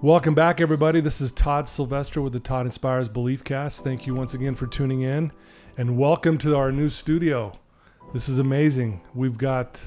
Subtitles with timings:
[0.00, 1.00] Welcome back, everybody.
[1.00, 3.82] This is Todd Sylvester with the Todd Inspires Belief Cast.
[3.82, 5.32] Thank you once again for tuning in,
[5.76, 7.58] and welcome to our new studio.
[8.12, 9.00] This is amazing.
[9.12, 9.80] We've got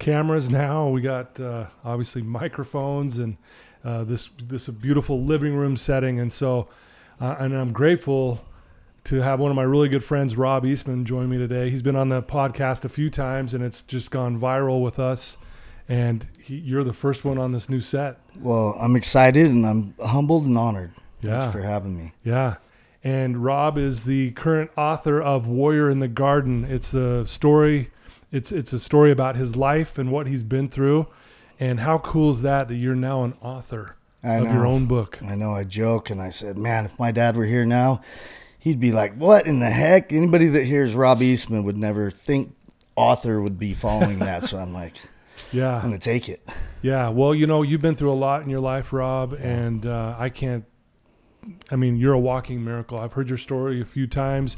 [0.00, 0.88] cameras now.
[0.88, 3.36] We got uh, obviously microphones and
[3.84, 6.66] uh, this this beautiful living room setting, and so
[7.20, 8.44] uh, and I'm grateful
[9.04, 11.70] to have one of my really good friends, Rob Eastman, join me today.
[11.70, 15.38] He's been on the podcast a few times, and it's just gone viral with us
[15.88, 18.18] and he, you're the first one on this new set.
[18.40, 20.92] Well, I'm excited and I'm humbled and honored.
[21.20, 21.52] Yeah.
[21.52, 22.12] for having me.
[22.24, 22.56] Yeah.
[23.04, 26.64] And Rob is the current author of Warrior in the Garden.
[26.64, 27.90] It's a story.
[28.32, 31.06] It's it's a story about his life and what he's been through.
[31.60, 34.52] And how cool is that that you're now an author I of know.
[34.52, 35.18] your own book?
[35.22, 35.52] I know.
[35.52, 38.00] I joke and I said, man, if my dad were here now,
[38.58, 42.52] he'd be like, "What in the heck?" Anybody that hears Rob Eastman would never think
[42.96, 44.42] author would be following that.
[44.42, 44.96] so I'm like,
[45.54, 46.46] I'm gonna take it.
[46.82, 47.08] Yeah.
[47.10, 50.28] Well, you know, you've been through a lot in your life, Rob, and uh, I
[50.28, 50.64] can't.
[51.70, 52.98] I mean, you're a walking miracle.
[52.98, 54.56] I've heard your story a few times.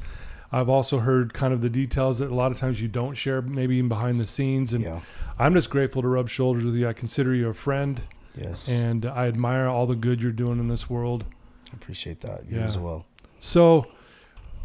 [0.52, 3.42] I've also heard kind of the details that a lot of times you don't share,
[3.42, 4.72] maybe even behind the scenes.
[4.72, 5.00] And Yeah.
[5.38, 6.86] I'm just grateful to rub shoulders with you.
[6.88, 8.02] I consider you a friend,
[8.36, 8.68] Yes.
[8.68, 11.24] and I admire all the good you're doing in this world.
[11.72, 12.48] I appreciate that.
[12.48, 12.64] You Yeah.
[12.64, 13.06] as well.
[13.40, 13.86] So,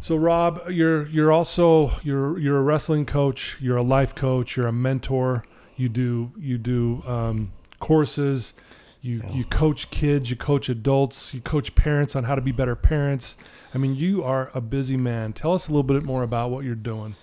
[0.00, 3.56] so Rob, you're you're also you're you're a wrestling coach.
[3.60, 4.56] You're a life coach.
[4.56, 5.44] You're a mentor.
[5.80, 8.52] You do you do um, courses.
[9.00, 10.28] You you coach kids.
[10.28, 11.32] You coach adults.
[11.32, 13.36] You coach parents on how to be better parents.
[13.74, 15.32] I mean, you are a busy man.
[15.32, 17.16] Tell us a little bit more about what you're doing.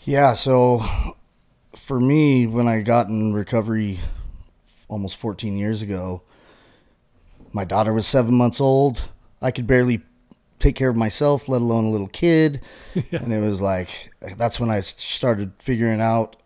[0.00, 0.34] Yeah.
[0.34, 0.84] So
[1.74, 4.00] for me, when I got in recovery
[4.88, 6.20] almost 14 years ago,
[7.52, 9.08] my daughter was seven months old.
[9.40, 10.02] I could barely
[10.58, 12.60] take care of myself, let alone a little kid.
[13.12, 16.36] And it was like, that's when I started figuring out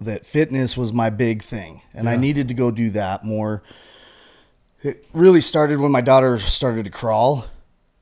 [0.00, 1.82] that fitness was my big thing.
[1.92, 3.62] And I needed to go do that more.
[4.82, 7.46] It really started when my daughter started to crawl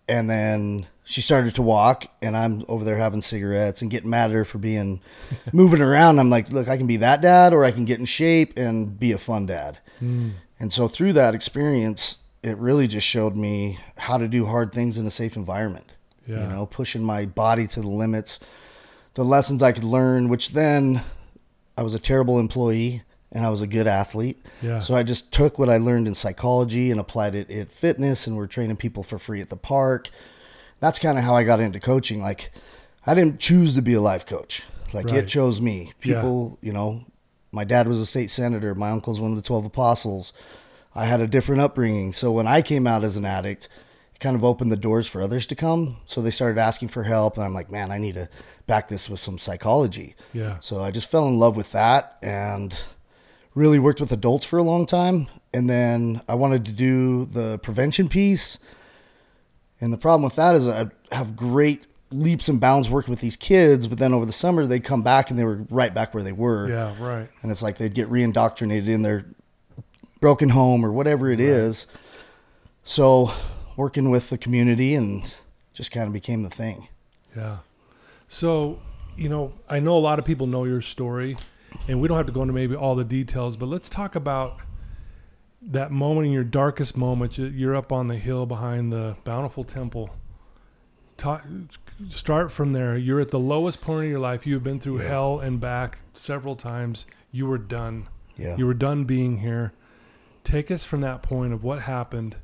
[0.09, 4.31] and then she started to walk and i'm over there having cigarettes and getting mad
[4.31, 5.01] at her for being
[5.53, 8.05] moving around i'm like look i can be that dad or i can get in
[8.05, 10.31] shape and be a fun dad hmm.
[10.59, 14.99] and so through that experience it really just showed me how to do hard things
[14.99, 15.93] in a safe environment
[16.27, 16.43] Yeah.
[16.43, 18.41] you know pushing my body to the limits
[19.15, 21.03] the lessons i could learn which then
[21.77, 24.79] i was a terrible employee and i was a good athlete Yeah.
[24.79, 28.37] so i just took what i learned in psychology and applied it at fitness and
[28.37, 30.11] we're training people for free at the park
[30.81, 32.21] that's kind of how I got into coaching.
[32.21, 32.51] Like,
[33.07, 34.65] I didn't choose to be a life coach.
[34.93, 35.19] Like, Right.
[35.19, 35.93] it chose me.
[36.01, 37.03] People, you know,
[37.53, 38.75] my dad was a state senator.
[38.75, 40.33] My uncle's one of the 12 apostles.
[40.93, 42.13] I had a different upbringing.
[42.13, 43.69] So when I came out as an addict,
[44.23, 45.99] kind of opened the doors for others to come.
[46.07, 47.37] So they started asking for help.
[47.37, 48.29] And I'm like, man, I need to
[48.67, 50.15] back this with some psychology.
[50.33, 50.61] Yeah.
[50.61, 52.75] So I just fell in love with that and
[53.55, 55.27] really worked with adults for a long time.
[55.53, 58.59] And then I wanted to do the prevention piece.
[59.81, 63.37] And the problem with that is I have great leaps and bounds working with these
[63.37, 66.23] kids, but then over the summer they'd come back and they were right back where
[66.23, 66.69] they were.
[66.69, 66.95] Yeah.
[67.03, 67.29] Right.
[67.43, 69.27] And it's like they'd get reindoctrinated in their
[70.21, 71.87] broken home or whatever it is.
[72.85, 73.33] So
[73.77, 75.33] working with the community and
[75.73, 76.89] just kind of became the thing.
[77.37, 77.59] Yeah.
[78.29, 78.79] So,
[79.17, 81.37] you know, I know a lot of people know your story,
[81.89, 84.59] and we don't have to go into maybe all the details, but let's talk about
[85.63, 87.39] that moment in your darkest moment.
[87.39, 90.11] You- You're up on the hill behind the Bountiful Temple.
[91.17, 91.43] Ta
[92.09, 92.97] start from there.
[92.97, 94.47] You're at the lowest point of your life.
[94.47, 95.09] You have been through Yeah.
[95.09, 97.07] hell and back several times.
[97.31, 98.09] You were done.
[98.37, 98.57] Yeah.
[98.57, 99.73] You were done being here.
[100.43, 102.37] Take us from that point of what happened.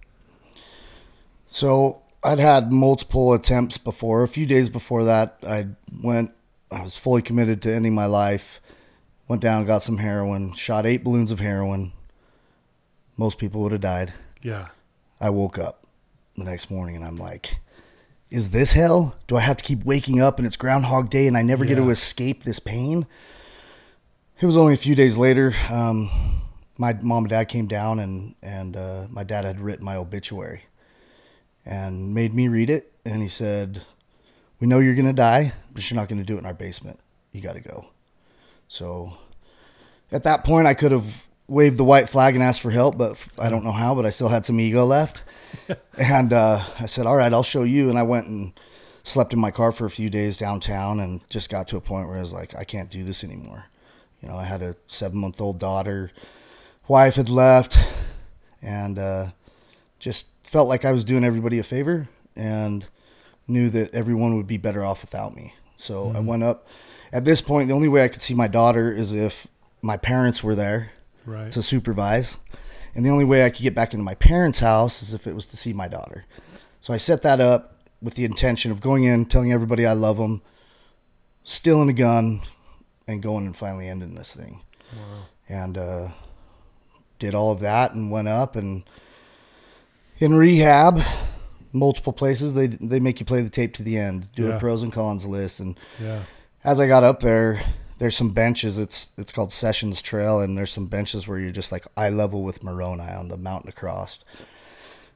[1.49, 4.23] So I'd had multiple attempts before.
[4.23, 5.69] A few days before that, I
[6.03, 6.33] went.
[6.71, 8.61] I was fully committed to ending my life.
[9.27, 11.93] Went down, got some heroin, shot eight balloons of heroin.
[13.17, 14.13] Most people would have died.
[14.43, 14.69] Yeah.
[15.21, 15.87] I woke up
[16.37, 17.59] the next morning and I'm like,
[18.31, 19.17] is this hell?
[19.27, 21.77] Do I have to keep waking up and it's Groundhog Day and I never get
[21.77, 23.07] to escape this pain?
[24.41, 25.55] It was only a few days later.
[25.71, 26.11] Um,
[26.79, 30.63] my mom and dad came down and, and uh, my dad had written my obituary
[31.65, 32.93] and made me read it.
[33.05, 33.83] And he said,
[34.61, 36.55] We know you're going to die, but you're not going to do it in our
[36.55, 37.01] basement.
[37.33, 37.87] You got to go.
[38.69, 39.17] So
[40.13, 43.17] at that point, I could have waved the white flag and asked for help, but
[43.39, 45.25] I don't know how, but I still had some ego left.
[45.99, 47.89] and uh, I said, all right, I'll show you.
[47.89, 48.53] And I went and
[49.03, 52.09] slept in my car for a few days downtown and just got to a point
[52.09, 53.65] where I was like, I can't do this anymore.
[54.21, 56.11] You know, I had a seven month old daughter,
[56.87, 57.79] wife had left,
[58.61, 59.29] and uh,
[59.99, 62.87] just felt like I was doing everybody a favor and
[63.47, 65.55] knew that everyone would be better off without me.
[65.77, 66.17] So mm-hmm.
[66.17, 66.67] I went up.
[67.13, 69.47] At this point, the only way I could see my daughter is if
[69.83, 70.93] my parents were there
[71.27, 71.53] right.
[71.53, 72.39] to supervise.
[72.95, 75.35] And the only way I could get back into my parents' house is if it
[75.35, 76.25] was to see my daughter.
[76.81, 80.17] So I set that up with the intention of going in, telling everybody I love
[80.17, 80.43] them,
[81.45, 82.41] stealing a gun,
[83.07, 84.63] and going and finally ending this thing.
[84.95, 85.25] Wow.
[85.49, 86.09] And uh,
[87.19, 88.85] did all of that and went up and
[90.19, 91.01] in rehab,
[91.73, 94.57] multiple places they they make you play the tape to the end, do yeah.
[94.57, 96.23] a pros and cons list, and yeah.
[96.65, 97.63] as I got up there,
[97.99, 98.79] there's some benches.
[98.79, 102.43] It's it's called Sessions Trail, and there's some benches where you're just like eye level
[102.43, 104.25] with Moroni on the mountain across.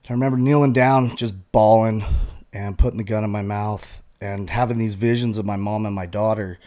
[0.09, 2.05] I remember kneeling down, just bawling,
[2.53, 5.95] and putting the gun in my mouth, and having these visions of my mom and
[5.95, 6.59] my daughter.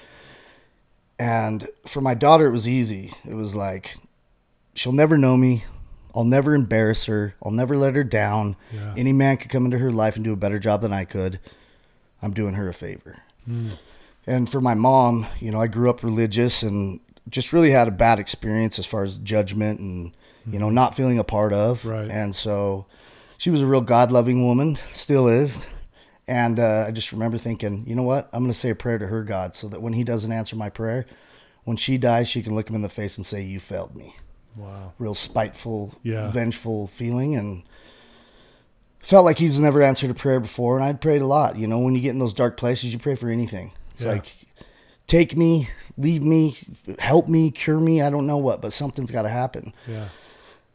[1.20, 3.14] And for my daughter, it was easy.
[3.24, 3.98] It was like,
[4.74, 5.64] she'll never know me.
[6.16, 7.36] I'll never embarrass her.
[7.44, 8.56] I'll never let her down.
[8.72, 8.94] Yeah.
[8.96, 11.40] Any man could come into her life and do a better job than I could.
[12.22, 13.18] I'm doing her a favor.
[13.48, 13.72] Mm.
[14.26, 17.92] And for my mom, you know, I grew up religious and just really had a
[17.92, 20.14] bad experience as far as judgment and,
[20.50, 21.86] you know, not feeling a part of.
[21.86, 22.10] Right.
[22.10, 22.86] And so
[23.38, 25.68] she was a real God loving woman, still is.
[26.28, 28.30] And uh, I just remember thinking, you know what?
[28.34, 30.56] I'm going to say a prayer to her God so that when he doesn't answer
[30.56, 31.06] my prayer,
[31.66, 34.16] when she dies, she can look him in the face and say, You failed me.
[34.56, 34.94] Wow.
[35.00, 36.32] Real spiteful, yeah.
[36.32, 37.36] vengeful feeling.
[37.36, 37.64] And
[39.00, 40.76] felt like he's never answered a prayer before.
[40.76, 41.58] And I'd prayed a lot.
[41.58, 43.72] You know, when you get in those dark places, you pray for anything.
[43.92, 44.14] It's yeah.
[44.14, 44.32] like,
[45.08, 46.58] take me, leave me,
[47.00, 48.02] help me, cure me.
[48.02, 49.74] I don't know what, but something's got to happen.
[49.88, 50.10] Yeah.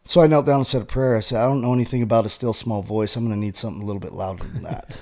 [0.04, 1.16] So I knelt down and said a prayer.
[1.16, 3.16] I said, I don't know anything about a still small voice.
[3.16, 4.96] I'm going to need something a little bit louder than that.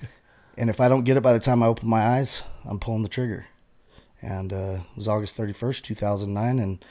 [0.58, 3.02] and if I don't get it by the time I open my eyes, I'm pulling
[3.02, 3.46] the trigger.
[4.22, 6.58] And uh, it was August 31st, 2009.
[6.58, 6.84] And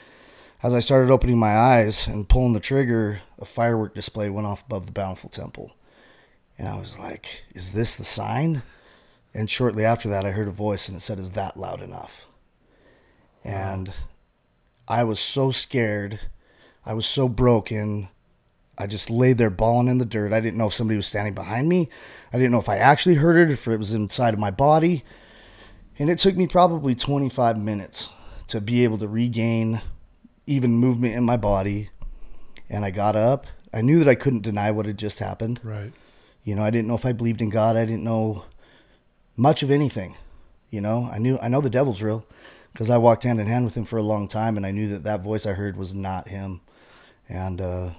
[0.62, 4.64] as I started opening my eyes and pulling the trigger, a firework display went off
[4.66, 5.76] above the Bountiful Temple.
[6.58, 8.64] And I was like, is this the sign?
[9.34, 12.26] And shortly after that, I heard a voice and it said, Is that loud enough?
[13.44, 13.94] And
[14.88, 16.20] I was so scared.
[16.86, 18.10] I was so broken.
[18.78, 20.34] I just laid there bawling in the dirt.
[20.34, 21.90] I didn't know if somebody was standing behind me.
[22.34, 25.04] I didn't know if I actually heard it, if it was inside of my body.
[26.00, 28.10] And it took me probably 25 minutes
[28.48, 29.82] to be able to regain
[30.50, 31.90] even movement in my body.
[32.70, 33.48] And I got up.
[33.74, 35.60] I knew that I couldn't deny what had just happened.
[35.64, 35.92] Right.
[36.44, 37.78] You know, I didn't know if I believed in God.
[37.78, 38.46] I didn't know
[39.38, 40.16] much of anything.
[40.70, 42.26] You know, I knew I know the devil's real
[42.72, 44.88] because I walked hand in hand with him for a long time, and I knew
[44.90, 46.62] that that voice I heard was not him.
[47.28, 47.92] And uh,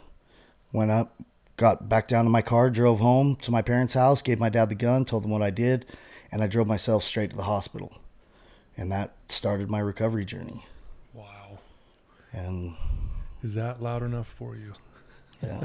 [0.73, 1.21] went up,
[1.57, 4.69] got back down to my car, drove home to my parents' house, gave my dad
[4.69, 5.87] the gun, told him what I did,
[6.33, 7.93] and I drove myself straight to the hospital.
[8.77, 10.65] And that started my recovery journey.
[12.33, 12.75] And
[13.43, 14.73] is that loud enough for you?
[15.43, 15.65] Yeah.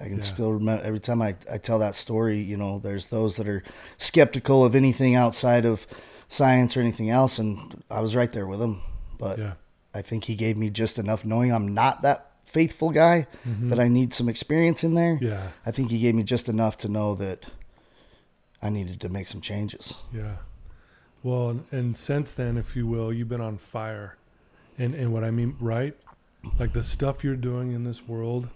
[0.00, 0.20] I can yeah.
[0.20, 3.62] still remember every time I, I tell that story, you know, there's those that are
[3.98, 5.86] skeptical of anything outside of
[6.28, 7.38] science or anything else.
[7.38, 8.82] And I was right there with him.
[9.18, 9.52] But yeah.
[9.94, 13.70] I think he gave me just enough knowing I'm not that faithful guy, mm-hmm.
[13.70, 15.18] that I need some experience in there.
[15.20, 15.48] Yeah.
[15.64, 17.46] I think he gave me just enough to know that
[18.60, 19.94] I needed to make some changes.
[20.12, 20.36] Yeah.
[21.22, 24.16] Well, and since then, if you will, you've been on fire
[24.80, 25.94] and and what I mean, right?
[26.58, 28.48] Like the stuff you're doing in this world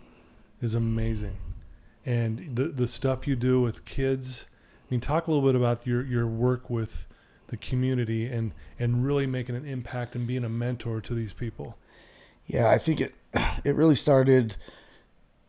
[0.63, 1.37] is amazing,
[2.07, 4.47] and the the stuff you do with kids.
[4.83, 7.07] I mean, talk a little bit about your your work with
[7.49, 11.77] the community and and really making an impact and being a mentor to these people.
[12.47, 13.15] Yeah, I think it
[13.65, 14.57] it really started.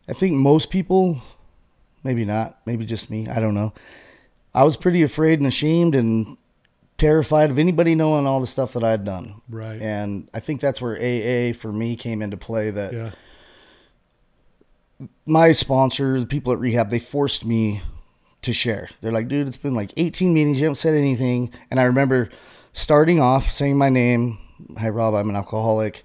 [0.08, 1.22] I think most people,
[2.04, 3.28] maybe not, maybe just me.
[3.28, 3.72] I don't know.
[4.54, 6.36] I was pretty afraid and ashamed and
[6.98, 9.42] terrified of anybody knowing all the stuff that I had done.
[9.48, 9.80] Right.
[9.80, 13.10] And I think that's where AA for me came into play that yeah.
[15.26, 17.82] my sponsor, the people at rehab, they forced me
[18.42, 18.88] to share.
[19.00, 20.58] They're like, dude, it's been like 18 meetings.
[20.58, 21.52] You haven't said anything.
[21.70, 22.30] And I remember
[22.72, 24.38] starting off saying my name.
[24.78, 26.02] Hi, Rob, I'm an alcoholic.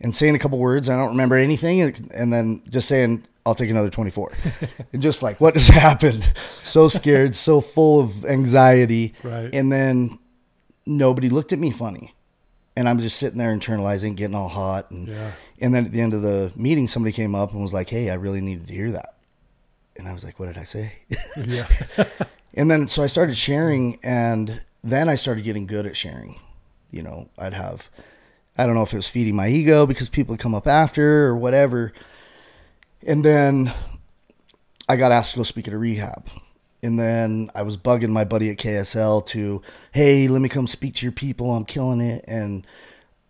[0.00, 0.90] And saying a couple words.
[0.90, 1.80] I don't remember anything.
[2.12, 4.32] And then just saying, I'll take another 24.
[4.92, 6.32] and just like, what has happened?
[6.62, 9.14] So scared, so full of anxiety.
[9.22, 9.54] Right.
[9.54, 10.18] And then
[10.86, 12.14] nobody looked at me funny.
[12.76, 14.90] And I'm just sitting there internalizing, getting all hot.
[14.90, 15.30] And, yeah.
[15.60, 18.10] and then at the end of the meeting, somebody came up and was like, Hey,
[18.10, 19.14] I really needed to hear that.
[19.96, 20.92] And I was like, What did I say?
[21.46, 21.68] Yeah.
[22.54, 26.40] and then so I started sharing, and then I started getting good at sharing.
[26.90, 27.90] You know, I'd have
[28.56, 31.26] I don't know if it was feeding my ego because people would come up after
[31.26, 31.92] or whatever.
[33.06, 33.72] And then
[34.88, 36.28] I got asked to go speak at a rehab.
[36.84, 39.62] And then I was bugging my buddy at KSL to,
[39.92, 41.52] hey, let me come speak to your people.
[41.52, 42.24] I'm killing it.
[42.28, 42.66] And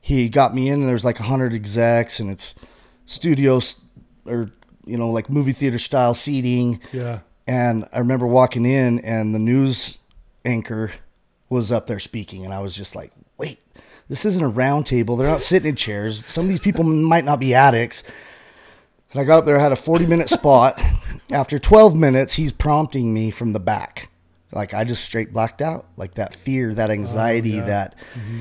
[0.00, 2.54] he got me in, and there's like 100 execs, and it's
[3.06, 3.76] studios
[4.26, 4.50] or,
[4.84, 6.80] you know, like movie theater style seating.
[6.92, 7.20] Yeah.
[7.46, 9.98] And I remember walking in, and the news
[10.44, 10.92] anchor
[11.48, 12.44] was up there speaking.
[12.44, 13.60] And I was just like, wait,
[14.08, 15.16] this isn't a round table.
[15.16, 16.26] They're not sitting in chairs.
[16.26, 18.02] Some of these people might not be addicts.
[19.14, 20.80] And I got up there, I had a 40 minute spot.
[21.30, 24.10] After 12 minutes, he's prompting me from the back.
[24.52, 25.86] Like I just straight blacked out.
[25.96, 27.64] Like that fear, that oh, anxiety, yeah.
[27.64, 27.98] that.
[28.14, 28.40] Mm-hmm.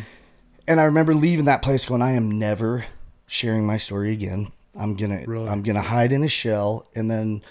[0.67, 2.85] And I remember leaving that place going, I am never
[3.27, 4.51] sharing my story again.
[4.75, 5.47] I'm gonna Really?
[5.47, 6.87] I'm gonna hide in a shell.
[6.95, 7.43] And then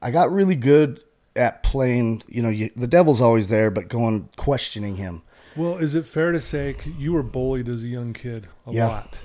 [0.00, 1.00] I got really good
[1.34, 5.22] at playing, you know, you, the devil's always there, but going questioning him.
[5.56, 8.86] Well, is it fair to say you were bullied as a young kid a Yeah.
[8.86, 9.24] lot,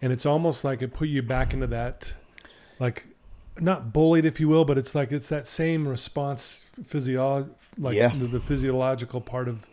[0.00, 2.14] and it's almost like it put you back into that,
[2.78, 3.04] like,
[3.60, 8.08] not bullied, if you will, but it's like it's that same response physio, like Yeah.
[8.08, 9.66] the, the physiological part of,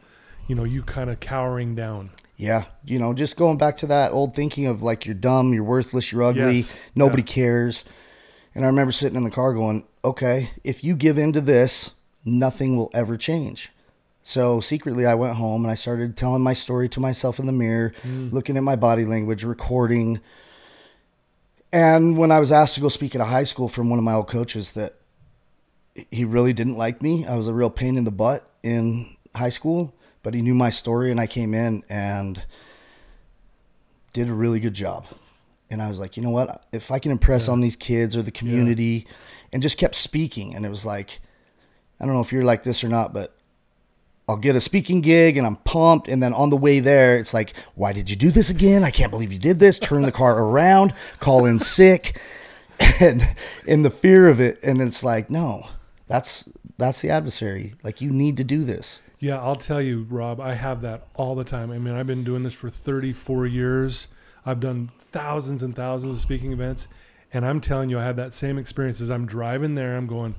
[0.47, 2.09] you know, you kind of cowering down.
[2.37, 5.63] Yeah, you know, just going back to that old thinking of like you're dumb, you're
[5.63, 7.27] worthless, you're ugly, Yes, nobody yeah.
[7.27, 7.85] cares.
[8.53, 11.91] And I remember sitting in the car going, okay, if you give in to this,
[12.25, 13.71] nothing will ever change.
[14.23, 17.51] So secretly, I went home and I started telling my story to myself in the
[17.51, 18.31] mirror, Mm.
[18.33, 20.19] looking at my body language, recording.
[21.75, 24.05] And when I was asked to go speak at a high school from one of
[24.05, 24.95] my old coaches, that
[26.09, 27.25] he really didn't like me.
[27.25, 30.69] I was a real pain in the butt in high school, but he knew my
[30.69, 32.45] story, and I came in and
[34.13, 35.05] did a really good job.
[35.69, 36.65] And I was like, you know what?
[36.71, 39.05] If I can impress on these kids or the community,
[39.51, 41.19] and just kept speaking, and it was like,
[41.99, 43.34] I don't know if you're like this or not, but
[44.27, 46.07] I'll get a speaking gig and I'm pumped.
[46.07, 48.83] And then on the way there, it's like, why did you do this again?
[48.83, 49.77] I can't believe you did this.
[49.77, 52.19] Turn the car around, call in sick,
[52.99, 54.59] and in the fear of it.
[54.63, 55.67] And it's like, no,
[56.07, 57.75] that's that's the adversary.
[57.83, 59.01] Like you need to do this.
[59.19, 61.71] Yeah, I'll tell you, Rob, I have that all the time.
[61.71, 64.07] I mean, I've been doing this for 34 years.
[64.45, 66.87] I've done thousands and thousands of speaking events.
[67.33, 69.95] And I'm telling you, I have that same experience as I'm driving there.
[69.95, 70.35] I'm going,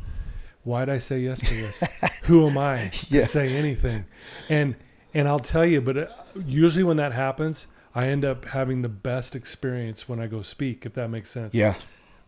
[0.67, 1.83] why'd I say yes to this?
[2.25, 3.21] Who am I Yeah.
[3.23, 4.05] to say anything?
[4.49, 4.75] And
[5.15, 6.07] and I'll tell you, but uh,
[6.45, 10.85] usually when that happens, I end up having the best experience when I go speak,
[10.85, 11.55] if that makes sense.
[11.55, 11.75] Yeah.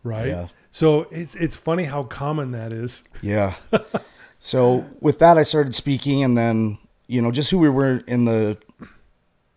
[0.03, 0.27] Right.
[0.27, 0.47] Yeah.
[0.71, 3.03] So it's it's funny how common that is.
[3.21, 3.55] Yeah.
[4.39, 8.25] so with that, I started speaking, and then you know, just who we were in
[8.25, 8.57] the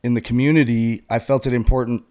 [0.02, 2.04] in the community, I felt it important.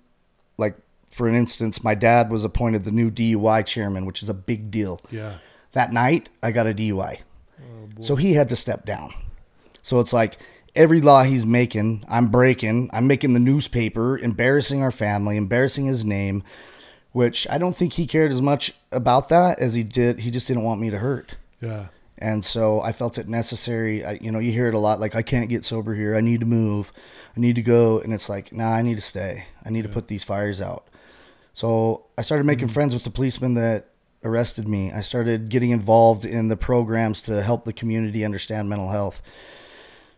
[0.58, 0.78] Like
[1.10, 4.72] for an instance, my dad was appointed the new DUI chairman, which is a big
[4.72, 4.98] deal.
[5.12, 5.36] Yeah.
[5.74, 7.20] That night, I got a DUI,
[7.60, 9.14] oh, so he had to step down.
[9.82, 10.38] So it's like
[10.76, 12.90] every law he's making, I'm breaking.
[12.94, 16.44] I'm making the newspaper, embarrassing our family, embarrassing his name,
[17.12, 20.20] which I don't think he cared as much about that as he did.
[20.20, 21.38] He just didn't want me to hurt.
[21.62, 21.88] Yeah.
[22.18, 24.06] And so I felt it necessary.
[24.06, 26.16] I, you know, you hear it a lot like, I can't get sober here.
[26.16, 26.94] I need to move.
[27.36, 28.00] I need to go.
[28.00, 29.46] And it's like, nah, I need to stay.
[29.66, 30.88] I need to put these fires out.
[31.54, 32.74] So I started making mm-hmm.
[32.74, 33.88] friends with the policemen that
[34.24, 34.92] arrested me.
[34.92, 39.22] I started getting involved in the programs to help the community understand mental health,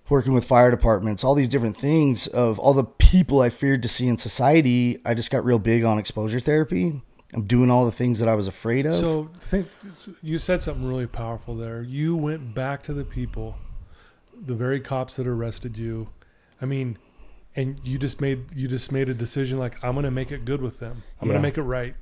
[0.10, 3.88] working with fire departments, all these different things of all the people I feared to
[3.88, 5.00] see in society.
[5.06, 7.02] I just got real big on exposure therapy.
[7.34, 8.96] I'm doing all the things that I was afraid of.
[8.96, 9.68] So think
[10.22, 11.82] you said something really powerful there.
[11.82, 13.58] You went back to the people,
[14.46, 16.10] the very cops that arrested you.
[16.62, 16.98] I mean,
[17.56, 20.46] and you just made you just made a decision like I'm going to make it
[20.46, 21.04] good with them.
[21.22, 21.96] I'm going to make it right.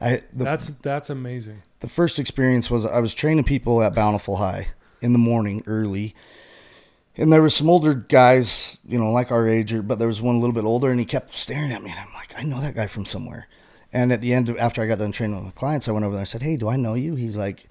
[0.00, 1.62] I, the, That's that's amazing.
[1.80, 4.68] the first experience was I was training people at Bountiful High
[5.00, 6.14] in the morning early.
[7.16, 10.22] And there were some older guys, you know, like our age, or, but there was
[10.22, 11.90] one a little bit older, and he kept staring at me.
[11.90, 13.48] And I'm like, I know that guy from somewhere.
[13.92, 16.04] And at the end, of, after I got done training with the clients, I went
[16.04, 17.16] over there and said, Hey, do I know you?
[17.16, 17.68] He's like,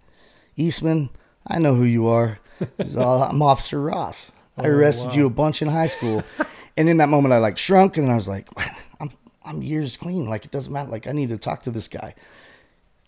[0.58, 1.12] Eastman,
[1.46, 2.40] I know who you are.
[2.60, 4.32] All, oh, I'm Officer Ross.
[4.58, 5.14] I Oh, arrested wow.
[5.16, 6.24] you a bunch in high school.
[6.76, 8.76] and in that moment, I like shrunk, and I was like, I'm,
[9.48, 10.30] I'm years clean.
[10.30, 10.92] Like, it doesn't matter.
[10.92, 12.14] Like, I need to talk to this guy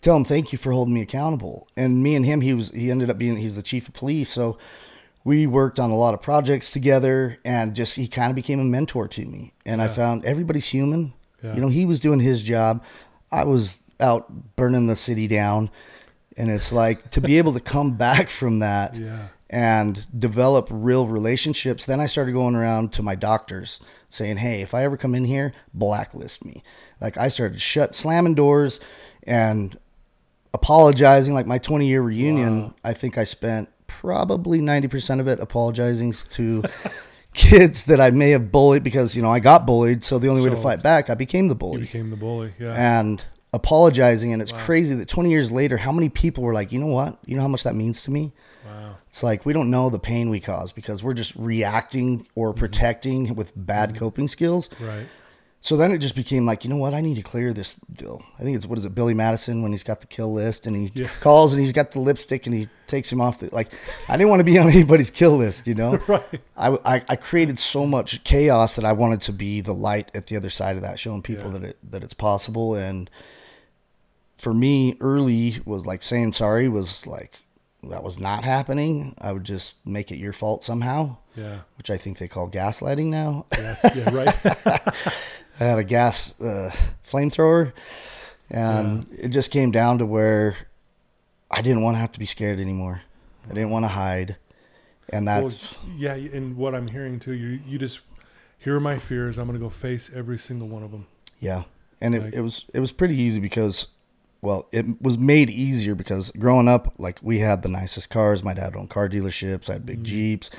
[0.00, 1.68] tell him thank you for holding me accountable.
[1.76, 4.30] And me and him, he was he ended up being he's the chief of police,
[4.30, 4.58] so
[5.24, 8.64] we worked on a lot of projects together, and just he kind of became a
[8.64, 9.52] mentor to me.
[9.66, 11.12] And I found everybody's human.
[11.42, 11.54] Yeah.
[11.54, 12.84] You know, he was doing his job,
[13.30, 15.70] I was out burning the city down,
[16.36, 18.96] and it's like to be able to come back from that.
[18.96, 19.28] Yeah.
[19.52, 21.84] And develop real relationships.
[21.84, 25.24] Then I started going around to my doctors saying, Hey, if I ever come in
[25.24, 26.62] here, blacklist me.
[27.00, 28.78] Like I started shut slamming doors
[29.26, 29.76] and
[30.54, 32.74] apologizing like my 20 year reunion Wow.
[32.82, 36.64] i think i spent probably 90% of it apologizing to
[37.34, 40.02] kids that I may have bullied because you know I got bullied.
[40.04, 42.54] So the only way to fight back, I became the You bully became the bully.
[42.58, 42.72] Yeah.
[42.72, 44.32] and apologizing.
[44.32, 44.58] And it's Wow.
[44.58, 47.18] crazy that 20 years later, how many people were like, you know what?
[47.26, 48.32] You know how much that means to me.
[48.66, 48.96] wow.
[49.08, 52.60] It's like we don't know the pain we cause because we're just reacting or mm-hmm.
[52.60, 53.98] protecting with bad mm-hmm.
[53.98, 54.70] coping skills.
[54.80, 55.06] Right.
[55.62, 56.94] So then it just became like, you know what?
[56.94, 58.22] I need to clear this deal.
[58.38, 60.74] I think it's what is it, Billy Madison when he's got the kill list and
[60.74, 61.08] he Yeah.
[61.20, 63.68] calls and he's got the lipstick and he takes him off the like.
[64.08, 65.98] I didn't want to be on anybody's kill list, you know.
[66.08, 66.40] Right.
[66.56, 70.28] I, I, I created so much chaos that I wanted to be the light at
[70.28, 71.58] the other side of that, showing people Yeah.
[71.58, 72.74] that it that it's possible.
[72.74, 73.10] And
[74.40, 77.34] for me, early was like saying sorry was like
[77.88, 79.14] that was not happening.
[79.20, 81.60] I would just make it your fault somehow, Yeah.
[81.78, 83.46] which I think they call gaslighting now.
[83.52, 83.84] Yes.
[83.94, 84.14] Yeah.
[84.14, 84.36] Right.
[85.60, 86.70] I had a gas uh,
[87.04, 87.72] flamethrower,
[88.50, 90.56] and it just came down to where
[91.50, 93.02] I didn't want to have to be scared anymore.
[93.50, 94.36] I didn't want to hide,
[95.10, 96.14] and Well, that's yeah.
[96.14, 98.00] And what I'm hearing too, you you just
[98.58, 99.38] here are my fears.
[99.38, 101.06] I'm going to go face every single one of them.
[101.38, 101.62] yeah.
[102.02, 103.88] And it, it was it was pretty easy because,
[104.42, 108.42] well, it was made easier because growing up, like we had the nicest cars.
[108.42, 109.68] My dad owned car dealerships.
[109.68, 110.04] I had big mm-hmm.
[110.04, 110.50] jeeps.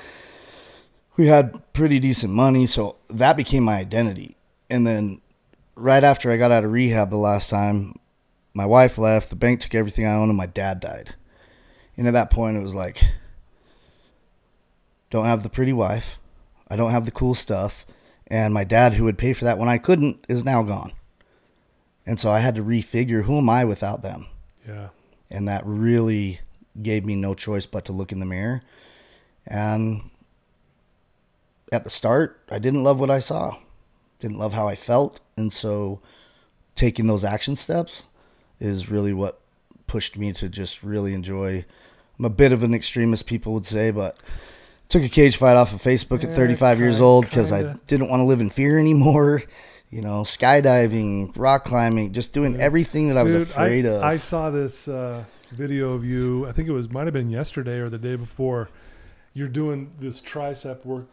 [1.16, 4.36] We had pretty decent money, so that became my identity.
[4.70, 5.20] And then,
[5.74, 7.94] right after I got out of rehab the last time,
[8.54, 9.28] my wife left.
[9.28, 11.14] The bank took everything I owned, and my dad died.
[11.96, 13.02] And at that point, it was like,
[15.10, 16.18] don't have the pretty wife,
[16.68, 17.84] I don't have the cool stuff,
[18.28, 20.92] and my dad, who would pay for that when I couldn't, is now gone.
[22.06, 24.26] And so I had to refigure who am I without them,
[24.66, 24.88] Yeah.
[25.30, 26.40] and that really
[26.80, 28.62] gave me no choice but to look in the mirror.
[29.46, 30.10] And
[31.70, 33.56] at the start, I didn't love what I saw,
[34.18, 36.00] didn't love how I felt, and so
[36.74, 38.08] taking those action steps
[38.58, 39.40] is really what
[39.86, 41.64] pushed me to just really enjoy.
[42.18, 44.16] I'm a bit of an extremist, people would say, but
[44.88, 48.08] took a cage fight off of Facebook Yeah, at 35 years old because I didn't
[48.10, 49.42] want to live in fear anymore.
[49.92, 54.02] You know, skydiving, rock climbing, just doing everything that I was Dude, afraid I, of.
[54.02, 56.46] I saw this uh, video of you.
[56.46, 58.70] I think it was might have been yesterday or the day before.
[59.34, 61.08] You're doing this tricep work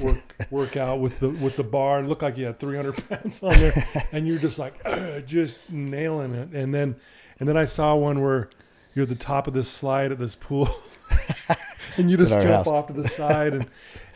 [0.00, 2.00] work workout with the with the bar.
[2.00, 4.82] It looked like you had 300 pounds on there, and you're just like
[5.26, 6.48] just nailing it.
[6.52, 6.96] And then
[7.38, 8.50] and then I saw one where
[8.96, 10.68] you're at the top of this slide at this pool,
[11.98, 12.66] and you just jump house.
[12.66, 13.54] off to the side.
[13.54, 13.66] And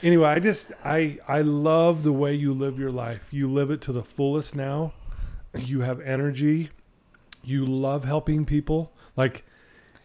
[0.02, 3.28] anyway, I just I I love the way you live your life.
[3.32, 4.92] You live it to the fullest now.
[5.54, 6.70] You have energy
[7.48, 9.44] you love helping people like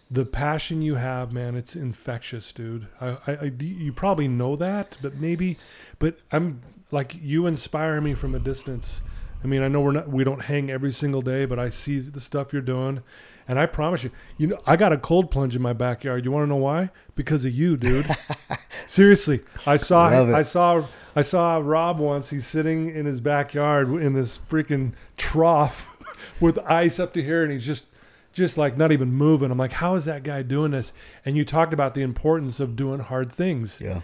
[0.09, 4.97] the passion you have man it's infectious dude I, I, I you probably know that
[5.01, 5.57] but maybe
[5.99, 9.01] but i'm like you inspire me from a distance
[9.43, 11.99] i mean i know we're not we don't hang every single day but i see
[11.99, 13.01] the stuff you're doing.
[13.47, 16.23] And i promise you you know i got a cold plunge in my backyard.
[16.23, 16.89] You want to know why?
[17.15, 18.05] Because of you dude.
[18.87, 19.41] Seriously.
[19.65, 20.33] I saw it.
[20.33, 22.29] i saw i saw rob once.
[22.29, 25.97] He's sitting in his backyard in this freaking trough
[26.39, 27.85] with ice up to here and he's just
[28.31, 29.51] just like not even moving.
[29.51, 30.93] I'm like how is that guy doing this?
[31.25, 33.79] And you talked about the importance of doing hard things.
[33.81, 34.01] Yeah.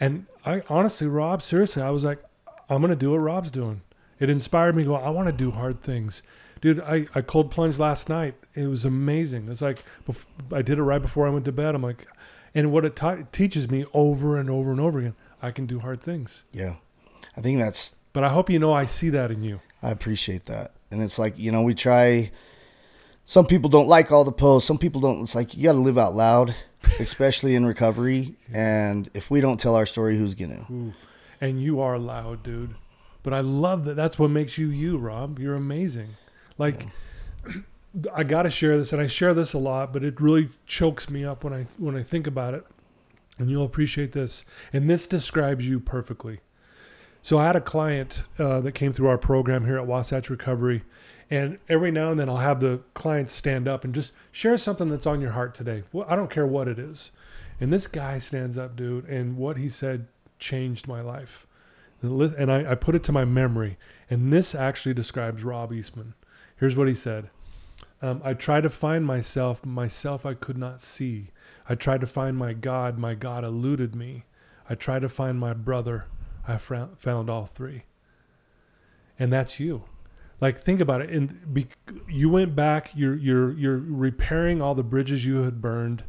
[0.00, 2.18] and i honestly rob seriously i was like
[2.70, 3.82] i'm gonna do what rob's doing
[4.20, 6.22] it inspired me to go i want to do hard things
[6.60, 9.82] dude I, I cold plunged last night it was amazing it's like
[10.52, 12.06] i did it right before i went to bed i'm like
[12.54, 15.78] and what it ta- teaches me over and over and over again i can do
[15.80, 16.76] hard things Yeah.
[17.36, 20.44] I think that's but i hope you know i see that in you I appreciate
[20.44, 20.72] that.
[20.90, 22.30] And it's like, you know, we try
[23.24, 24.66] some people don't like all the posts.
[24.68, 26.54] Some people don't it's like you gotta live out loud,
[27.00, 28.34] especially in recovery.
[28.52, 30.66] And if we don't tell our story, who's gonna?
[30.70, 30.92] Ooh.
[31.40, 32.74] and you are loud dude
[33.22, 33.94] but i love that.
[33.94, 35.38] That's what makes you you rob.
[35.38, 36.10] You're amazing.
[36.58, 36.86] Like
[38.14, 41.24] i gotta share this and i share this a lot but it really chokes me
[41.24, 42.64] up when i when i think about it.
[43.38, 44.44] And you'll appreciate this.
[44.70, 46.40] And this describes you perfectly.
[47.22, 50.82] So i had a client uh, that came through our program here at wasatch recovery
[51.30, 54.88] and every now and then i'll have the clients stand up and just share something
[54.88, 55.82] that's on your heart today.
[55.92, 57.12] Well, i don't care what it is.
[57.60, 60.06] And this guy stands up dude and what he said
[60.38, 61.46] changed my life
[62.02, 63.76] and I, I put it to my memory
[64.08, 66.14] and this actually describes rob eastman.
[66.56, 67.30] Here's what he said.
[68.02, 71.28] Um, i tried to find myself myself i could not see.
[71.68, 74.24] I tried to find my god my god eluded me.
[74.68, 76.06] I tried to find my brother
[76.48, 77.84] i found all three.
[79.18, 79.84] And that's you.
[80.40, 81.66] Like think about it and be,
[82.08, 86.04] you went back you're you're you're repairing all the bridges you had burned.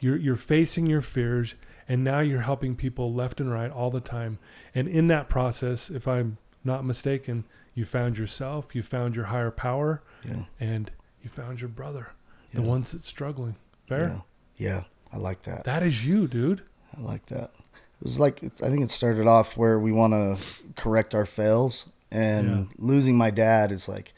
[0.00, 1.54] You're you're facing your fears
[1.92, 4.38] and now you're helping people left and right all the time
[4.74, 9.50] and in that process if i'm not mistaken you found yourself you found your higher
[9.50, 10.44] power Yeah.
[10.60, 10.90] and
[11.22, 12.04] you found your brother
[12.54, 14.20] the ones that's struggling fair Yeah.
[14.68, 14.82] Yeah.
[15.12, 15.64] I like that.
[15.64, 16.62] that is you dude
[16.96, 17.50] I like that.
[17.54, 20.36] It was like I think it started off where we want to
[20.76, 22.64] correct our fails, and Yeah.
[22.78, 24.12] losing my dad is like.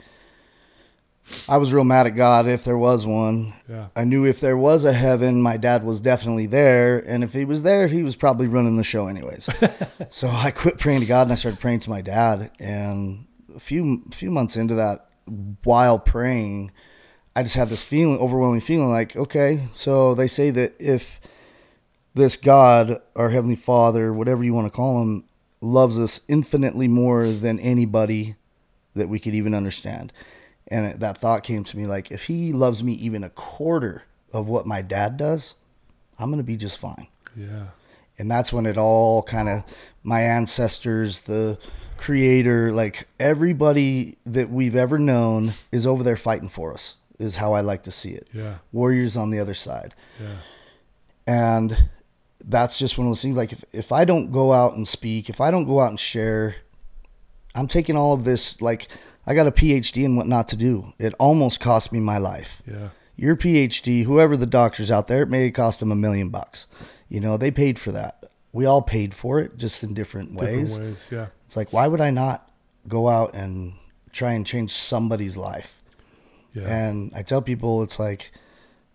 [1.49, 3.55] I was real mad at God if there was one.
[3.69, 3.89] Yeah.
[3.97, 7.45] I knew if there was a heaven, my dad was definitely there, and if he
[7.45, 9.49] was there, he was probably running the show anyways.
[10.11, 12.51] so I quit praying to God and I started praying to my dad.
[12.61, 15.09] And a few few months into that,
[15.63, 16.73] while praying,
[17.35, 21.21] I just had this feeling, overwhelming feeling, like, okay, so they say that if
[22.15, 25.25] this God, our heavenly Father, whatever you want to call him,
[25.61, 28.37] loves us infinitely more than anybody
[28.95, 30.13] that we could even understand.
[30.69, 34.05] And it- that thought came to me like, if he loves me even a quarter
[34.33, 35.55] of what my dad does,
[36.19, 37.09] I'm going to be just fine.
[37.37, 37.67] Yeah.
[38.19, 39.65] And that's when it all kind of,
[40.03, 41.59] my ancestors, the
[41.97, 47.53] creator, like everybody that we've ever known is over there fighting for us, is how
[47.53, 48.29] I like to see it.
[48.33, 48.57] Yeah.
[48.73, 49.95] Warriors on the other side.
[50.21, 50.37] Yeah.
[51.27, 51.89] And
[52.45, 55.29] that's just one of those things like if, if I don't go out and speak,
[55.29, 56.57] if I don't go out and share,
[57.55, 58.89] I'm taking all of this like
[59.27, 60.93] I got a PhD in what not to do.
[60.99, 62.63] It almost cost me my life.
[62.67, 62.91] Yeah.
[63.17, 66.67] Your PhD, whoever the doctors out there, it may cost them a million bucks.
[67.09, 68.25] You know, they paid for that.
[68.53, 70.79] We all paid for it, just in different Different ways.
[70.79, 71.09] ways.
[71.11, 71.27] Yeah.
[71.47, 72.51] It's like, why would I not
[72.89, 73.75] go out and
[74.13, 75.79] try and change somebody's life?
[76.53, 76.69] Yeah.
[76.69, 78.33] And I tell people, it's like,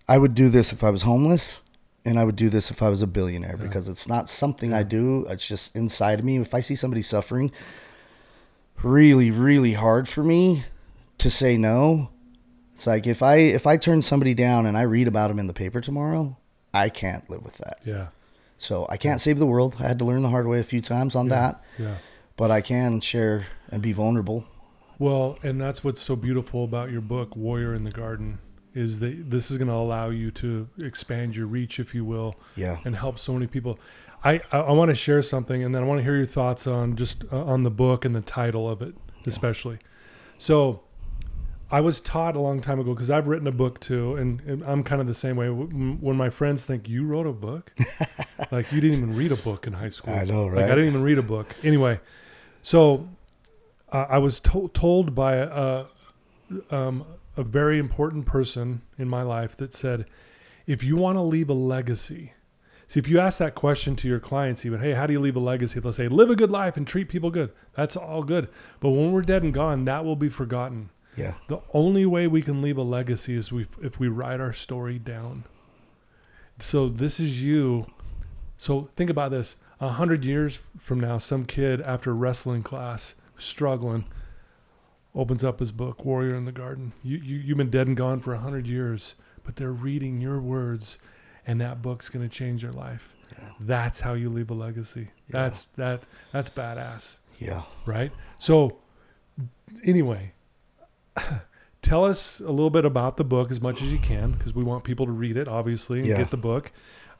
[0.07, 1.61] I would do this if I was homeless,
[2.05, 4.83] and I would do this if I was a billionaire because it's not something I
[4.83, 5.25] do.
[5.29, 6.37] It's just inside of me.
[6.37, 7.51] If I see somebody suffering,
[8.83, 10.63] really, really hard for me
[11.19, 12.09] to say no.
[12.73, 15.47] It's like if I if I turn somebody down and I read about them in
[15.47, 16.37] the paper tomorrow,
[16.73, 17.79] I can't live with that.
[17.83, 18.07] yeah.
[18.57, 19.77] So I can't save the world.
[19.79, 21.95] I had to learn the hard way a few times on that, Yeah.
[22.35, 24.43] but I can share and be vulnerable.
[24.97, 28.39] Well, and that's what's so beautiful about your book, Warrior in the Garden,
[28.75, 32.35] is that this is going to allow you to expand your reach, if you will,
[32.57, 32.79] Yeah.
[32.83, 33.79] and help so many people.
[34.23, 36.67] I, I, I want to share something, and then I want to hear your thoughts
[36.67, 39.79] on just uh, on the book and the title of it, especially.
[40.37, 40.81] So,
[41.71, 44.63] I was taught a long time ago because I've written a book too, and, and
[44.63, 45.47] I'm kind of the same way.
[45.49, 47.71] When my friends think you wrote a book,
[48.51, 50.13] like you didn't even read a book in high school.
[50.13, 51.55] I know, Like I didn't even read a book.
[51.63, 51.99] Anyway,
[52.63, 53.07] so
[53.91, 55.85] uh, I was to- told by a,
[56.71, 57.05] um,
[57.37, 60.05] a very important person in my life that said,
[60.65, 62.33] if you want to leave a legacy,
[62.89, 65.37] see, if you ask that question to your clients, even, hey, how do you leave
[65.37, 65.79] a legacy?
[65.79, 67.51] They'll say, live a good life and treat people good.
[67.75, 68.49] That's all good.
[68.81, 70.89] But when we're dead and gone, that will be forgotten.
[71.15, 71.35] Yeah.
[71.47, 74.97] The only way we can leave a legacy is we, if we write our story
[74.99, 75.43] down.
[76.59, 77.85] So this is you.
[78.57, 84.05] So think about this: a hundred years from now, some kid after wrestling class, struggling,
[85.15, 88.19] opens up his book, "Warrior in the Garden." You, you you've been dead and gone
[88.19, 90.97] for a hundred years, but they're reading your words,
[91.49, 93.15] and that book's going to change your life.
[93.59, 95.07] That's how you leave a legacy.
[95.29, 96.01] That's that.
[96.31, 97.61] That's badass Yeah.
[97.85, 98.11] right?
[98.37, 98.77] So,
[99.83, 100.33] anyway,
[101.81, 104.63] tell us a little bit about the book as much as you can, because we
[104.63, 106.17] want people to read it, obviously, and Yeah.
[106.17, 106.71] get the book.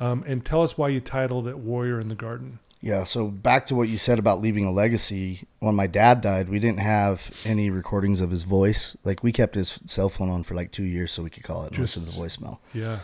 [0.01, 3.65] Um, and tell us why you titled it "Warrior in the Garden." Yeah, so back
[3.65, 5.41] to what you said about leaving a legacy.
[5.59, 8.95] When my dad died, we didn't have any recordings of his voice.
[9.03, 11.63] Like we kept his cell phone on for like two years so we could call
[11.63, 12.59] it and Just- listen to the voicemail.
[12.73, 12.99] Yeah,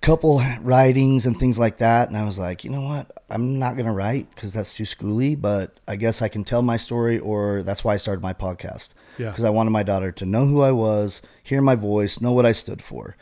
[0.00, 3.10] couple writings and things like that, and I was like, you know what?
[3.28, 5.40] I'm not gonna write because that's too schooly.
[5.40, 8.94] But I guess I can tell my story, or that's why I started my podcast.
[9.18, 9.30] Yeah.
[9.30, 12.44] because I wanted my daughter to know who I was, hear my voice, know what
[12.46, 13.16] I stood for.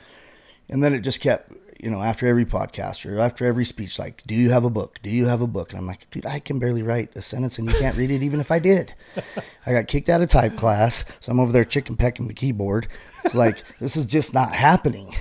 [0.68, 4.22] And then it just kept, you know, after every podcast or after every speech, like,
[4.26, 4.98] do you have a book?
[5.02, 5.70] Do you have a book?
[5.70, 8.22] And I'm like, dude, I can barely write a sentence and you can't read it
[8.22, 8.94] even if I did.
[9.66, 11.04] I got kicked out of type class.
[11.20, 12.88] So I'm over there chicken pecking the keyboard.
[13.24, 15.14] It's like, this is just not happening.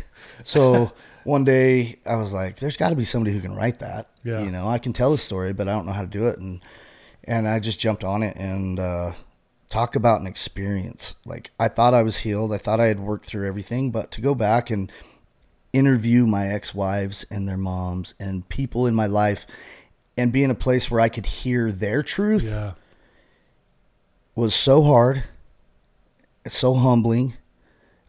[0.44, 0.92] So
[1.24, 4.10] one day I was like, there's got to be somebody who can write that.
[4.24, 4.44] Yeah.
[4.44, 6.40] You know, I can tell a story, but I don't know how to do it.
[6.40, 6.62] And,
[7.24, 9.14] and I just jumped on it and, uh,
[9.70, 11.16] talk about an experience.
[11.26, 12.54] Like I thought I was healed.
[12.54, 14.92] I thought I had worked through everything, but to go back and
[15.74, 19.48] interview my ex-wives and their moms and people in my life
[20.16, 22.74] and be in a place where I could hear their truth yeah,
[24.36, 25.24] was so hard.
[26.46, 27.34] It's so humbling.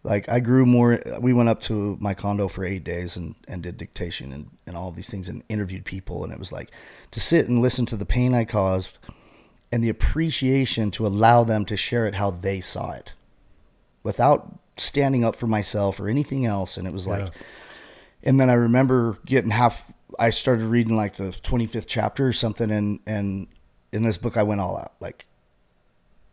[0.04, 1.00] Like I grew more.
[1.20, 4.76] We went up to my condo for eight days and, and did dictation and, and
[4.76, 6.22] all these things and interviewed people.
[6.24, 6.70] And it was like
[7.12, 8.98] to sit and listen to the pain I caused
[9.72, 13.14] and the appreciation to allow them to share it how they saw it
[14.02, 16.76] without standing up for myself or anything else.
[16.76, 17.30] And it was like, Yeah.
[18.24, 19.90] and then I remember getting half.
[20.18, 23.48] I started reading like the twenty fifth chapter or something, and and
[23.90, 24.92] in this book I went all out.
[25.00, 25.26] Like,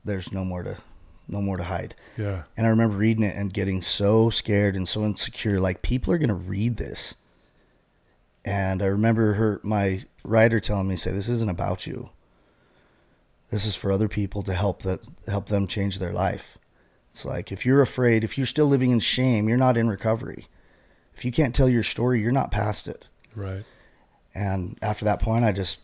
[0.03, 0.77] there's no more to,
[1.32, 1.96] no more to hide.
[2.17, 5.60] yeah, And I remember reading it and getting so scared and so insecure.
[5.60, 7.15] Like people are gonna read this.
[8.44, 12.10] And I remember her, my writer telling me, say, this isn't about you.
[13.52, 16.58] This is for other people to help that help them change their life.
[17.12, 20.48] It's like if you're afraid, if you're still living in shame, you're not in recovery.
[21.13, 23.08] If you can't tell your story, you're not past it.
[23.36, 23.63] Right.
[24.34, 25.82] And after that point, I just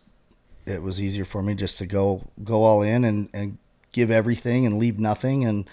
[0.65, 3.57] it was easier for me just to go go all in and, and
[3.91, 5.45] give everything and leave nothing.
[5.45, 5.69] And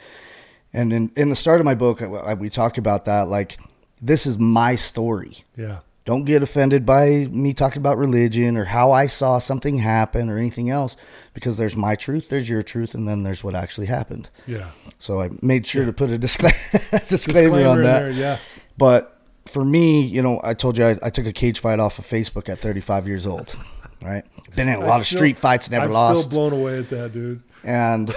[0.72, 3.58] and in, in the start of my book, I, we talk about that like
[4.00, 5.44] this is my story.
[5.56, 5.78] Yeah.
[6.04, 10.36] Don't get offended by me talking about religion or how I saw something happen or
[10.36, 10.98] anything else
[11.32, 14.28] because there's my truth, there's your truth, and then there's what actually happened.
[14.46, 14.68] Yeah.
[14.98, 16.50] So I made sure to put a discla-
[17.08, 18.00] disclaimer, Disclaimer on that.
[18.00, 18.38] there, yeah.
[18.76, 21.98] But for me, you know, I told you I, I took a cage fight off
[21.98, 23.54] of Facebook at 35 years old.
[24.02, 24.24] Right,
[24.54, 27.14] been in a lot of street fights, never I'm lost, still blown away at that,
[27.14, 27.40] dude.
[27.64, 28.14] And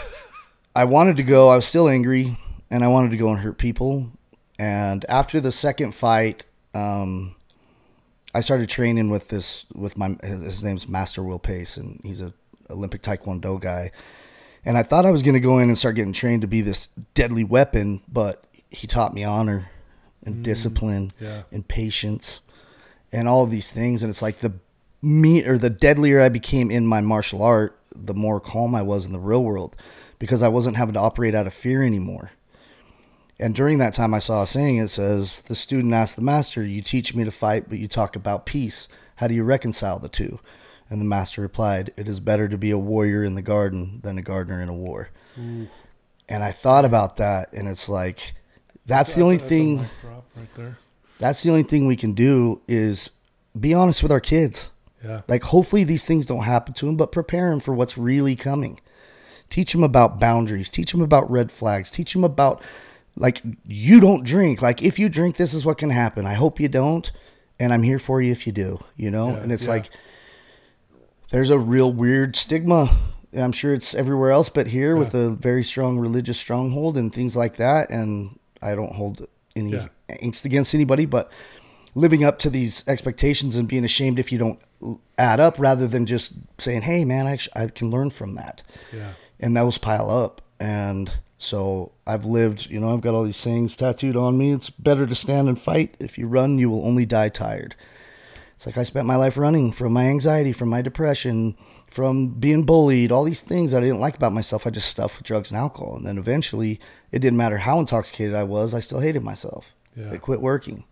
[0.75, 1.49] I wanted to go.
[1.49, 2.38] I was still angry,
[2.69, 4.12] and I wanted to go and hurt people.
[4.60, 7.36] And after the second fight, um,
[8.33, 12.33] I started training with this with my his name's Master Will Pace, and he's a
[12.69, 13.91] Olympic Taekwondo guy.
[14.65, 16.62] And I thought I was going to go in and start getting trained to be
[16.62, 19.69] this deadly weapon, but he taught me honor
[20.25, 21.43] and discipline yeah.
[21.53, 22.41] and patience
[23.13, 24.03] and all of these things.
[24.03, 24.53] And it's like the
[25.08, 29.06] me or the deadlier I became in my martial art, the more calm I was
[29.06, 29.76] in the real world
[30.20, 32.32] because I wasn't having to operate out of fear anymore.
[33.39, 34.78] And during that time, I saw a saying.
[34.78, 38.15] It says, "The student asked the master, you teach me to fight, but you talk
[38.15, 38.88] about peace.
[39.17, 40.39] How do you reconcile the two?
[40.89, 44.17] And the master replied, It is better to be a warrior in the garden than
[44.17, 45.10] a gardener in a war.
[45.36, 48.34] And I thought about that, and it's like,
[48.88, 49.78] that's the only That's thing.
[50.36, 50.78] right there.
[51.20, 53.12] That's the only thing we can do is
[53.60, 54.72] be honest with our kids.
[55.03, 55.21] Yeah.
[55.27, 58.79] Like, hopefully, these things don't happen to him, but prepare him for what's really coming.
[59.49, 60.69] Teach him about boundaries.
[60.69, 61.91] Teach him about red flags.
[61.91, 62.62] Teach him about,
[63.15, 64.62] like, you don't drink.
[64.62, 66.25] Like, if you drink, this is what can happen.
[66.25, 67.12] I hope you don't.
[67.60, 69.29] And I'm here for you if you do, you know?
[69.29, 69.71] Yeah, and it's yeah.
[69.71, 69.89] like,
[71.31, 72.89] there's a real weird stigma.
[73.33, 77.36] I'm sure it's everywhere else, but here with a very strong religious stronghold and things
[77.36, 77.89] like that.
[77.89, 79.88] And I don't hold any Yeah.
[80.10, 81.31] angst against anybody, but
[81.95, 84.60] living up to these expectations and being ashamed if you don't
[85.17, 88.63] add up rather than just saying, hey, man, I, sh- I can learn from that.
[88.93, 89.13] Yeah.
[89.39, 90.41] And those pile up.
[90.60, 94.52] And so I've lived, you know, I've got all these sayings tattooed on me.
[94.52, 95.95] It's better to stand and fight.
[96.00, 97.76] If you run, you will only die tired.
[98.56, 101.56] It's like I spent my life running from my anxiety, from my depression,
[101.91, 104.65] from being bullied, all these things that I didn't like about myself.
[104.65, 105.95] I just stuffed with drugs and alcohol.
[105.95, 106.80] And then eventually,
[107.12, 109.76] it didn't matter how intoxicated I was, I still hated myself.
[109.95, 110.12] Yeah.
[110.12, 110.86] It quit working.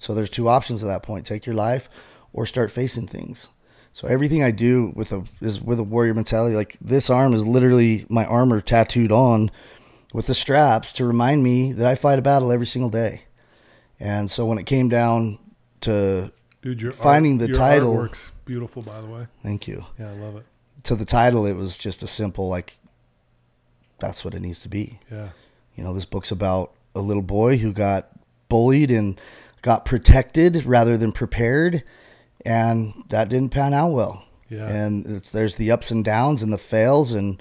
[0.00, 1.88] So there's two options at that point: take your life,
[2.32, 3.48] or start facing things.
[3.92, 6.56] So everything I do with a is with a warrior mentality.
[6.56, 9.50] Like this arm is literally my armor tattooed on
[10.12, 13.22] with the straps to remind me that I fight a battle every single day.
[14.00, 15.38] And so when it came down
[15.82, 16.32] to
[16.62, 19.26] Dude, Finding art, the your title- artwork's beautiful, by the way.
[19.42, 20.44] thank you Yeah, I love it.
[20.84, 22.76] to the title, it was just a simple like
[23.98, 24.98] that's what it needs to be.
[25.10, 25.28] Yeah.
[25.76, 28.08] You know, this book's about a little boy who got
[28.48, 29.20] bullied and
[29.62, 31.82] got protected rather than prepared,
[32.44, 34.24] and that didn't pan out well.
[34.48, 34.68] Yeah.
[34.68, 37.12] And it's, there's the ups and downs and the fails.
[37.12, 37.40] And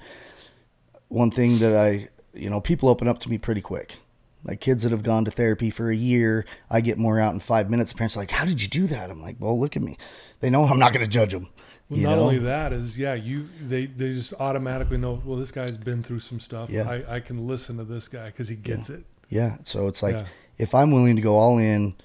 [1.07, 3.97] one thing that I, you know, people open up to me pretty quick.
[4.43, 7.39] Like kids that have gone to therapy for a year, I get more out in
[7.41, 7.91] five minutes.
[7.91, 9.97] Parents are like, "How did you do that?" I'm like, "Well, look at me."
[10.39, 11.49] They know I'm not going to judge them.
[11.89, 12.21] Well, not know?
[12.21, 15.21] only that is yeah, you they they just automatically know.
[15.25, 16.69] Well, this guy's been through some stuff.
[16.69, 16.87] Yeah.
[16.89, 19.03] I, I can listen to this guy because he gets it.
[19.27, 19.57] Yeah.
[19.65, 20.25] So it's like Yeah.
[20.57, 21.95] if I'm willing to go all in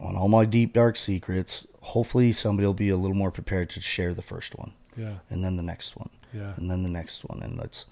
[0.00, 3.80] on all my deep dark secrets, hopefully somebody will be a little more prepared to
[3.80, 5.14] share the first one Yeah.
[5.28, 6.54] and then the next one Yeah.
[6.56, 7.86] and then the next one and let's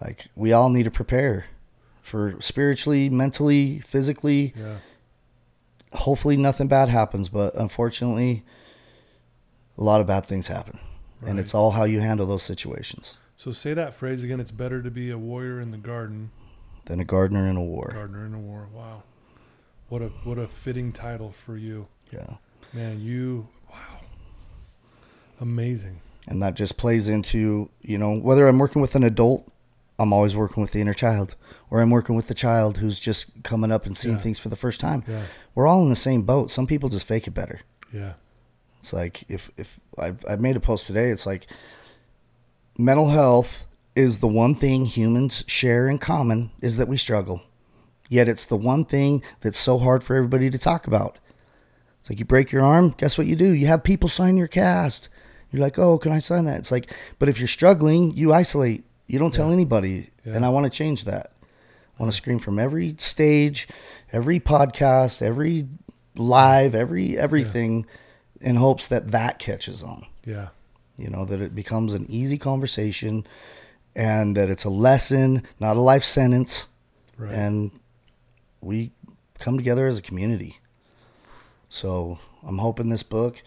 [0.00, 1.46] like we all need to prepare
[2.02, 4.52] for spiritually, mentally, physically.
[4.56, 4.76] Yeah.
[5.92, 8.44] Hopefully nothing bad happens, but unfortunately
[9.78, 10.78] a lot of bad things happen.
[11.24, 13.16] And it's all how you handle those situations.
[13.36, 14.40] So say that phrase again.
[14.40, 16.30] It's better to be a warrior in the garden,
[16.86, 17.92] Than a gardener in a war.
[17.94, 18.66] gardener in a war.
[18.74, 19.04] Wow.
[19.92, 22.36] What a what a fitting title for you, Yeah.
[22.72, 22.98] man.
[23.02, 24.00] You wow.
[25.38, 26.00] Amazing.
[26.28, 29.46] and that just plays into you know whether i'm working with an adult
[29.98, 31.34] i'm always working with the inner child
[31.68, 34.20] or i'm working with the child who's just coming up and seeing Yeah.
[34.22, 35.24] things for the first time Yeah.
[35.54, 37.60] we're all in the same boat some people just fake it better
[37.92, 38.12] Yeah.
[38.78, 41.48] it's like if if i've, I've made a post today it's like
[42.78, 47.42] mental health is the one thing humans share in common is that we struggle
[48.12, 51.18] yet it's the one thing that's so hard for everybody to talk about
[52.00, 54.48] it's like you break your arm guess what you do you have people sign your
[54.48, 55.08] cast
[55.50, 58.84] you're like oh can i sign that it's like but if you're struggling you isolate
[59.06, 60.34] you don't tell anybody Yeah.
[60.34, 63.66] and i want to change that i want to scream from every stage
[64.12, 65.68] every podcast every
[66.16, 67.86] live every everything
[68.40, 70.04] in hopes that that catches on.
[70.24, 70.48] Yeah.
[70.96, 73.24] You know, that it becomes an easy conversation
[73.94, 76.66] and that it's a lesson, not a life sentence.
[77.16, 77.30] Right.
[77.32, 77.70] And
[78.62, 78.92] we
[79.38, 80.58] come together as a community.
[81.68, 83.42] So I'm hoping this book.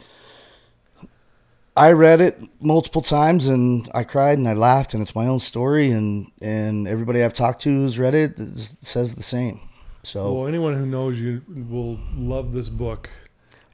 [1.77, 5.39] I read it multiple times and I cried and I laughed and it's my own
[5.39, 9.59] story and and everybody I've talked to who's read it says the same.
[10.03, 13.09] So well, anyone who knows you will love this book,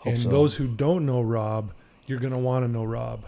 [0.06, 0.30] and so.
[0.30, 1.74] those who don't know Rob,
[2.08, 3.26] you're gonna want to know Rob.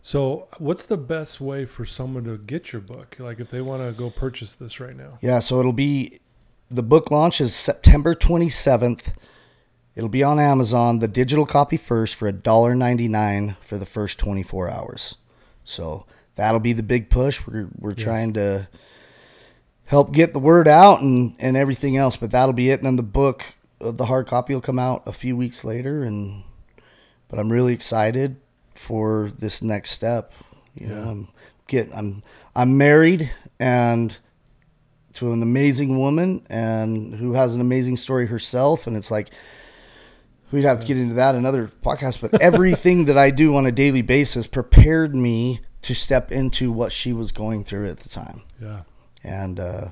[0.00, 3.16] So, what's the best way for someone to get your book?
[3.18, 5.18] Like, if they want to go purchase this right now.
[5.20, 6.20] Yeah, so it'll be
[6.70, 9.14] the book launch is September 27th.
[9.94, 15.14] It'll be on Amazon, the digital copy first for $1.99 for the first 24 hours.
[15.64, 17.46] So that'll be the big push.
[17.46, 18.02] We're we're Yes.
[18.04, 18.68] trying to
[19.86, 22.80] help get the word out and and everything else, but that'll be it.
[22.80, 26.02] And then the book, uh, the hard copy will come out a few weeks later
[26.04, 26.42] and
[27.28, 28.36] but I'm really excited
[28.74, 30.32] for this next step.
[30.74, 31.10] You know, Yeah.
[31.10, 31.28] I'm
[31.68, 32.22] get I'm
[32.54, 34.16] I'm married and
[35.16, 39.30] to an amazing woman and who has an amazing story herself and it's like
[40.52, 43.72] we'd have to get into that another podcast but everything that i do on a
[43.72, 48.42] daily basis prepared me to step into what she was going through at the time
[48.60, 48.82] Yeah.
[49.24, 49.88] and uh,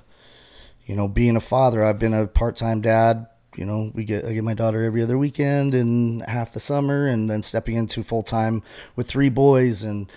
[0.86, 4.32] you know being a father i've been a part-time dad you know we get i
[4.32, 8.62] get my daughter every other weekend and half the summer and then stepping into full-time
[8.96, 10.10] with three boys and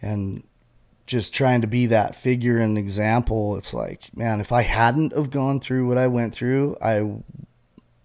[0.00, 0.42] and
[1.08, 5.30] just trying to be that figure and example it's like man if i hadn't have
[5.30, 7.02] gone through what i went through i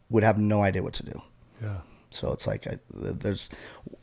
[0.09, 1.21] would have no idea what to do
[1.61, 1.77] Yeah.
[2.11, 3.49] so it's like I, there's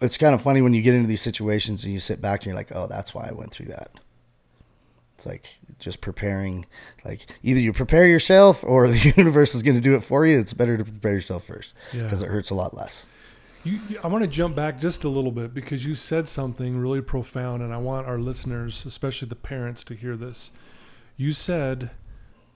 [0.01, 2.47] it's kind of funny when you get into these situations and you sit back and
[2.47, 3.91] you're like oh that's why i went through that
[5.17, 5.47] it's like
[5.79, 6.67] just preparing
[7.05, 10.39] like either you prepare yourself or the universe is going to do it for you
[10.39, 12.03] it's better to prepare yourself first Yeah.
[12.05, 13.07] because it hurts a lot less
[13.63, 17.03] You, I want to jump back just a little bit because you said something really
[17.03, 20.51] profound, and I want our listeners, especially the parents, to hear this.
[21.17, 21.91] You said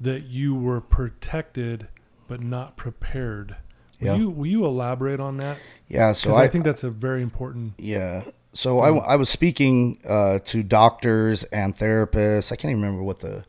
[0.00, 1.88] that you were protected
[2.26, 3.56] but not prepared.
[4.00, 4.16] Will, Yeah.
[4.16, 5.58] you, will you elaborate on that?
[5.88, 7.74] yeah so I, I, think that's a very important.
[7.78, 13.02] yeah so I, I was speaking uh, to doctors and therapists i can't even remember
[13.02, 13.44] what the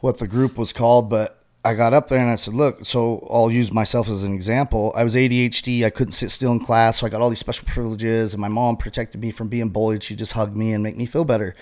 [0.00, 3.26] what the group was called but i got up there and i said look so
[3.30, 4.92] i'll use myself as an example.
[4.96, 7.66] I was adhd i couldn't sit still in class so i got all these special
[7.66, 10.02] privileges and my mom protected me from being bullied.
[10.02, 11.54] She just hugged me and make me feel better.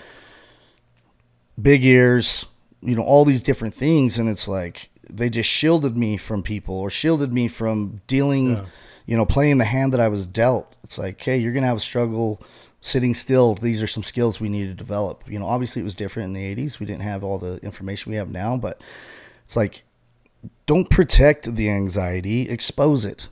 [1.61, 2.45] Big ears
[2.81, 6.75] you know all these different things and it's like they just shielded me from people
[6.75, 8.65] or shielded me from dealing Yeah.
[9.05, 10.75] you know playing the hand that i was dealt.
[10.83, 12.41] It's like hey you're gonna have a struggle
[12.81, 13.55] sitting still.
[13.55, 15.23] These are some skills we need to develop.
[15.27, 18.11] You know obviously it was different in the 80s we didn't have all the information
[18.11, 18.81] we have now but
[19.45, 19.83] it's like
[20.65, 23.29] don't protect the anxiety expose it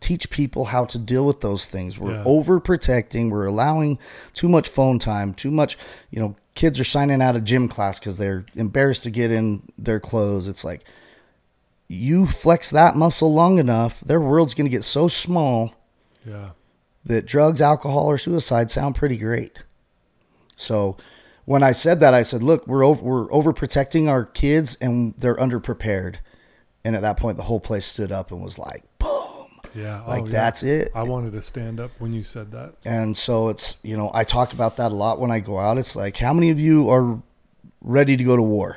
[0.00, 2.24] teach people how to deal with those things we're Yeah.
[2.24, 3.98] overprotecting we're allowing
[4.34, 5.76] too much phone time too much
[6.10, 9.62] you know kids are signing out of gym class because they're embarrassed to get in
[9.78, 10.84] their clothes it's like
[11.88, 15.74] you flex that muscle long enough their world's going to get so small
[16.24, 16.50] Yeah.
[17.04, 19.62] that drugs, alcohol, or suicide sound pretty great.
[20.56, 20.96] So
[21.44, 25.36] when I said that, I said, "Look, we're over, we're overprotecting our kids, and they're
[25.36, 26.16] underprepared."
[26.86, 30.04] And at that point, the whole place stood up and was like, "Boom!" Yeah.
[30.04, 30.32] Like oh, yeah.
[30.32, 30.92] that's it.
[30.94, 32.74] I wanted to stand up when you said that.
[32.84, 35.78] And so it's you know I talk about that a lot when I go out.
[35.78, 37.20] It's like, how many of you are
[37.80, 38.76] ready to go to war?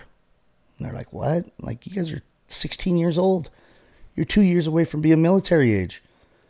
[0.78, 1.52] And they're like, "What?
[1.60, 3.52] Like you guys are 16 years old.
[4.16, 6.02] You're two years away from being military age."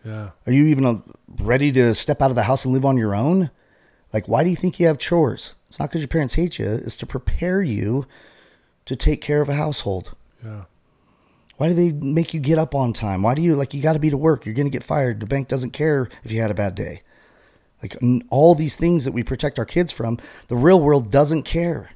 [0.05, 0.29] Yeah.
[0.47, 1.01] Are you even uh,
[1.41, 3.51] ready to step out of the house and live on your own?
[4.13, 5.55] Like, why do you think you have chores?
[5.67, 6.67] It's not because your parents hate you.
[6.71, 8.07] It's to prepare you
[8.85, 10.15] to take care of a household.
[10.41, 10.63] Yeah.
[11.59, 13.21] Why do they make you get up on time?
[13.21, 14.45] Why do you like you got to be to work?
[14.45, 15.19] You're going to get fired.
[15.19, 17.01] The bank doesn't care if you had a bad day.
[17.83, 17.97] Like
[18.29, 21.89] all these things that we protect our kids from, the real world doesn't care.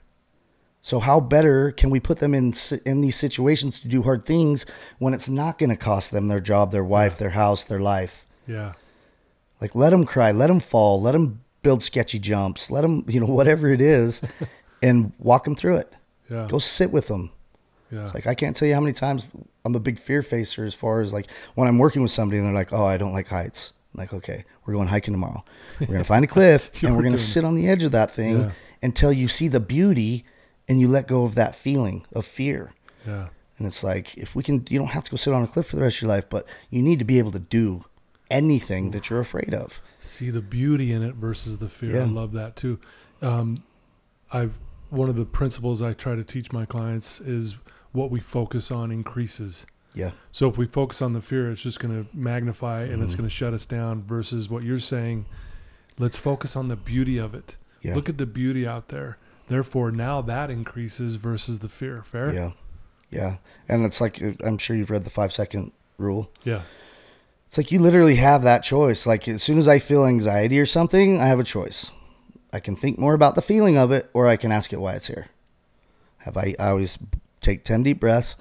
[0.82, 2.54] So how better can we put them in
[2.86, 4.66] in these situations to do hard things
[5.00, 8.26] when it's not going to cost them their job, their wife, their house, their life?
[8.46, 8.74] Yeah.
[9.62, 13.22] Like let them cry, let them fall, let them build sketchy jumps, let them, you
[13.22, 14.22] know, whatever it is,
[14.84, 15.94] and walk them through it.
[16.30, 16.48] Yeah.
[16.50, 17.32] Go sit with them.
[17.94, 18.04] Yeah.
[18.04, 19.32] It's like I can't tell you how many times
[19.66, 22.48] I'm a big fear facer as far as like when I'm working with somebody and
[22.48, 25.44] they're like, "Oh, I don't like heights." I'm like, okay, we're going hiking tomorrow.
[25.80, 28.40] We're gonna find a cliff and we're gonna sit on the edge of that thing
[28.40, 28.52] Yeah.
[28.82, 30.26] until you see the beauty
[30.68, 32.72] and you let go of that feeling of fear.
[33.06, 33.28] yeah.
[33.60, 35.68] And it's like if we can, you don't have to go sit on a cliff
[35.68, 37.86] for the rest of your life, but you need to be able to do
[38.32, 39.80] anything that you're afraid of.
[40.00, 42.02] see the beauty in it versus the fear.
[42.02, 42.80] I love that too.
[43.22, 43.64] Um,
[44.32, 44.56] I've
[44.90, 47.56] one of the principles I try to teach my clients is
[47.94, 49.66] what we focus on increases.
[49.96, 50.12] Yeah.
[50.32, 53.18] So if we focus on the fear, it's just going to magnify and it's Mhm.
[53.20, 54.02] going to shut us down.
[54.04, 55.26] Versus what you're saying,
[56.00, 57.58] let's focus on the beauty of it.
[57.82, 57.94] Yeah.
[57.96, 59.18] Look at the beauty out there.
[59.48, 62.02] Therefore, now that increases versus the fear.
[62.04, 62.34] Fair.
[62.34, 62.52] Yeah.
[63.10, 63.38] Yeah.
[63.70, 66.32] And it's like, I'm sure you've read the five second rule.
[66.44, 66.62] Yeah.
[67.46, 69.06] It's like you literally have that choice.
[69.06, 71.92] Like as soon as I feel anxiety or something, I have a choice.
[72.52, 74.94] I can think more about the feeling of it, or I can ask it why
[74.94, 75.28] it's here.
[76.20, 76.56] Have I?
[76.58, 76.98] I always
[77.44, 78.36] take ten deep breaths,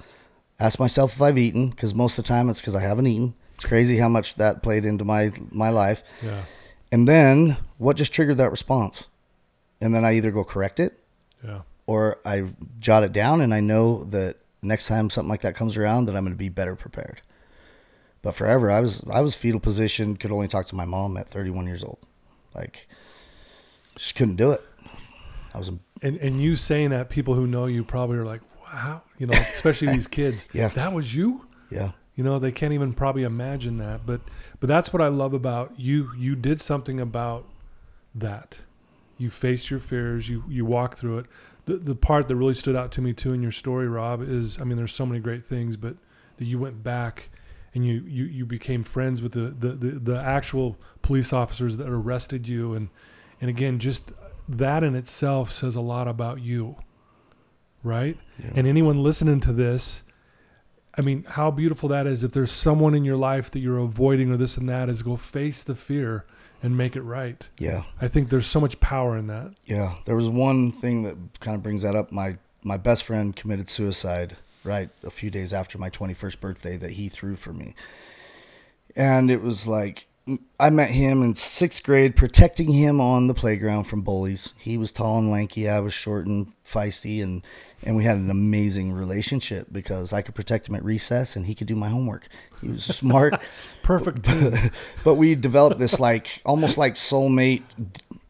[0.59, 3.35] ask myself if I've eaten, because most of the time it's because I haven't eaten.
[3.55, 6.03] It's crazy how much that played into my my life.
[6.23, 6.43] Yeah.
[6.91, 9.07] And then what just triggered that response?
[9.81, 10.99] And then I either go correct it
[11.43, 11.61] Yeah.
[11.87, 15.75] or I jot it down and I know that next time something like that comes
[15.75, 17.21] around that I'm going to be better prepared.
[18.21, 21.27] But forever I was I was fetal position, could only talk to my mom at
[21.27, 21.99] 31 years old.
[22.55, 22.87] Like
[23.95, 24.61] just couldn't do it.
[25.53, 25.69] I was
[26.01, 28.41] And and you saying that, people who know you probably are like,
[28.73, 30.47] wow, you know, especially these kids.
[30.53, 30.69] Yeah.
[30.69, 31.47] That was you.
[31.69, 31.91] yeah.
[32.15, 34.05] You know, they can't even probably imagine that.
[34.05, 34.21] But
[34.59, 36.11] but that's what I love about you.
[36.17, 37.45] You did something about
[38.13, 38.59] that.
[39.17, 40.29] You faced your fears.
[40.29, 41.25] You you walk through it.
[41.65, 44.59] The the part that really stood out to me too in your story, Rob, is
[44.59, 45.95] I mean, there's so many great things, but
[46.37, 47.29] that you went back
[47.73, 51.89] and you you, you became friends with the, the, the, the actual police officers that
[51.89, 52.89] arrested you and
[53.41, 54.11] and again just
[54.47, 56.75] that in itself says a lot about you
[57.83, 58.51] right Yeah.
[58.55, 60.03] and anyone listening to this
[60.97, 64.31] i mean how beautiful that is if there's someone in your life that you're avoiding
[64.31, 66.25] or this and that is go face the fear
[66.61, 67.83] and make it right Yeah.
[67.99, 71.55] i think there's so much power in that Yeah, there was one thing that kind
[71.55, 72.11] of brings that up.
[72.11, 76.91] My my best friend committed suicide right a few days after my 21st birthday that
[76.91, 77.75] he threw for me.
[78.95, 80.07] And it was like
[80.57, 84.53] I met him in 6th grade protecting him on the playground from bullies.
[84.57, 87.43] He was tall and lanky, I was short and feisty and
[87.85, 91.55] and we had an amazing relationship because I could protect him at recess and he
[91.55, 92.29] could do my homework.
[92.61, 93.33] He was smart.
[93.83, 94.29] perfect
[95.03, 97.63] but we developed this like almost like soulmate.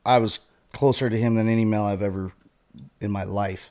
[0.03, 0.39] I was
[0.71, 2.33] closer to him than any male I've ever
[2.99, 3.69] in my life.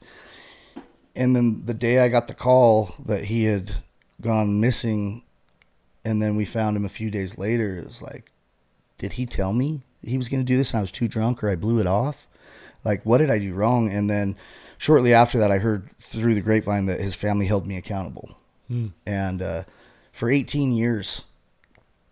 [1.16, 3.72] And then the day I got the call that he had
[4.20, 5.24] gone missing,
[6.04, 8.30] and then we found him a few days later, it was like,
[8.98, 11.42] did he tell me he was going to do this and I was too drunk
[11.42, 12.26] or I blew it off?
[12.84, 13.90] Like, what did I do wrong?
[13.90, 14.36] And then
[14.78, 18.38] shortly after that, I heard through the grapevine that his family held me accountable.
[19.06, 19.64] And uh,
[20.12, 21.22] for 18 years,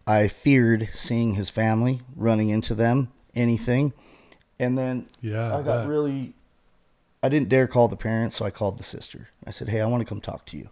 [0.06, 3.92] I feared seeing his family, running into them, anything.
[4.58, 6.34] And then Yeah, I got really,
[7.22, 9.30] I didn't dare call the parents, so I called the sister.
[9.46, 10.68] I said, Hey, I want to come talk to you.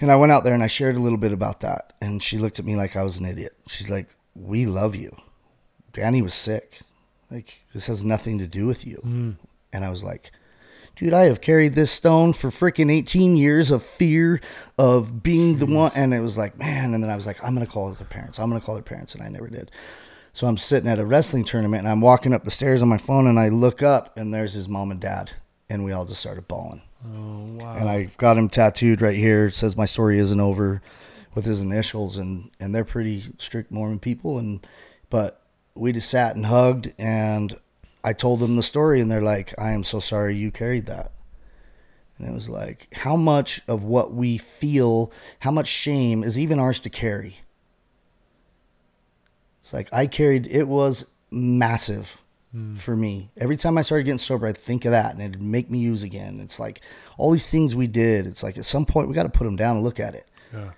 [0.00, 1.92] And I went out there and I shared a little bit about that.
[2.00, 3.56] And she looked at me like I was an idiot.
[3.66, 5.16] She's like, We love you.
[5.92, 6.80] Danny was sick.
[7.30, 8.96] Like, this has nothing to do with you.
[8.96, 9.30] Hmm.
[9.72, 10.30] And I was like,
[10.98, 14.40] Dude, I have carried this stone for freaking 18 years of fear
[14.76, 15.92] of being the one.
[15.94, 16.92] And it was like, man.
[16.92, 18.40] And then I was like, I'm going to call their parents.
[18.40, 19.14] I'm going to call their parents.
[19.14, 19.70] And I never did.
[20.32, 22.98] So I'm sitting at a wrestling tournament and I'm walking up the stairs on my
[22.98, 25.30] phone and I look up and there's his mom and dad.
[25.70, 26.82] And we all just started bawling.
[27.06, 29.46] Oh wow And I got him tattooed right here.
[29.46, 30.82] It says my story isn't over
[31.34, 34.66] with his initials and, and they're pretty strict Mormon people and
[35.10, 35.42] but
[35.74, 37.58] we just sat and hugged and
[38.04, 41.12] I told them the story and they're like, I am so sorry you carried that.
[42.18, 46.58] And it was like, how much of what we feel, how much shame is even
[46.58, 47.36] ours to carry?
[49.60, 52.22] It's like I carried it was massive
[52.78, 53.30] for me.
[53.36, 56.02] Every time I started getting sober, I'd think of that and it'd make me use
[56.02, 56.40] again.
[56.40, 56.80] It's like
[57.18, 58.26] all these things we did.
[58.26, 60.26] It's like at some point we got to put them down and look at it.
[60.52, 60.70] yeah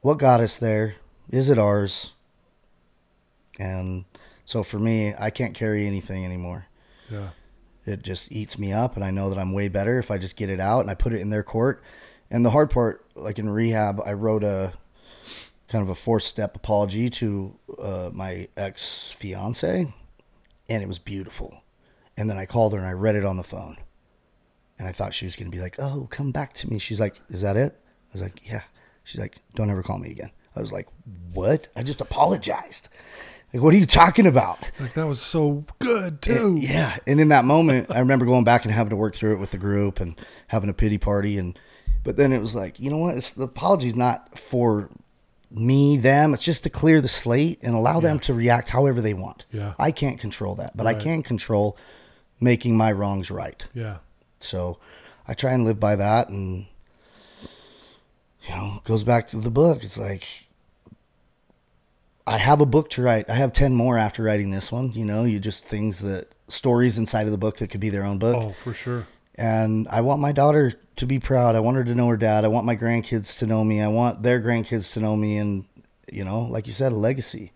[0.00, 0.96] What got us there?
[1.30, 2.14] Is it ours?
[3.60, 4.04] And
[4.44, 6.66] so for me, I can't carry anything anymore.
[7.10, 7.30] yeah
[7.86, 10.36] It just eats me up, and I know that I'm way better if I just
[10.36, 11.82] get it out and I put it in their court.
[12.30, 14.74] And the hard part, like in rehab, I wrote a
[15.68, 19.86] kind of a four step apology to uh, my ex fiance,
[20.68, 21.62] and it was beautiful.
[22.16, 23.76] And then I called her and I read it on the phone,
[24.78, 27.00] and I thought she was going to be like, "Oh, come back to me." She's
[27.00, 28.62] like, "Is that it?" I was like, "Yeah."
[29.04, 30.88] She's like, "Don't ever call me again." I was like,
[31.32, 32.88] "What?" I just apologized.
[33.52, 34.58] Like, what are you talking about?
[34.78, 38.44] like that was so good eh, too Yeah, and in that moment, I remember going
[38.44, 41.38] back and having to work through it with the group and having a pity party,
[41.38, 41.58] and
[42.04, 43.16] but then it was like, you know what?
[43.16, 44.90] It's, the apology's not for
[45.50, 46.34] me, them.
[46.34, 49.46] It's just to clear the slate and allow them to react however they want.
[49.50, 49.74] Yeah.
[49.78, 51.76] I can't control that, but I can control
[52.40, 53.66] making my wrongs right.
[53.74, 53.98] yeah
[54.38, 54.78] So
[55.26, 56.66] I try and live by that, and
[58.42, 59.82] you know, it goes back to the book.
[59.82, 60.24] It's like
[62.26, 63.28] I have a book to write.
[63.28, 64.92] I have ten more after writing this one.
[64.92, 68.04] You know, you just things that stories inside of the book that could be their
[68.04, 69.06] own book, oh for sure
[69.38, 71.56] and I want my daughter to be proud.
[71.56, 72.44] I want her to know her dad.
[72.44, 73.80] I want my grandkids to know me.
[73.80, 75.38] I want their grandkids to know me.
[75.38, 75.64] And,
[76.12, 77.52] you know, like you said, a legacy.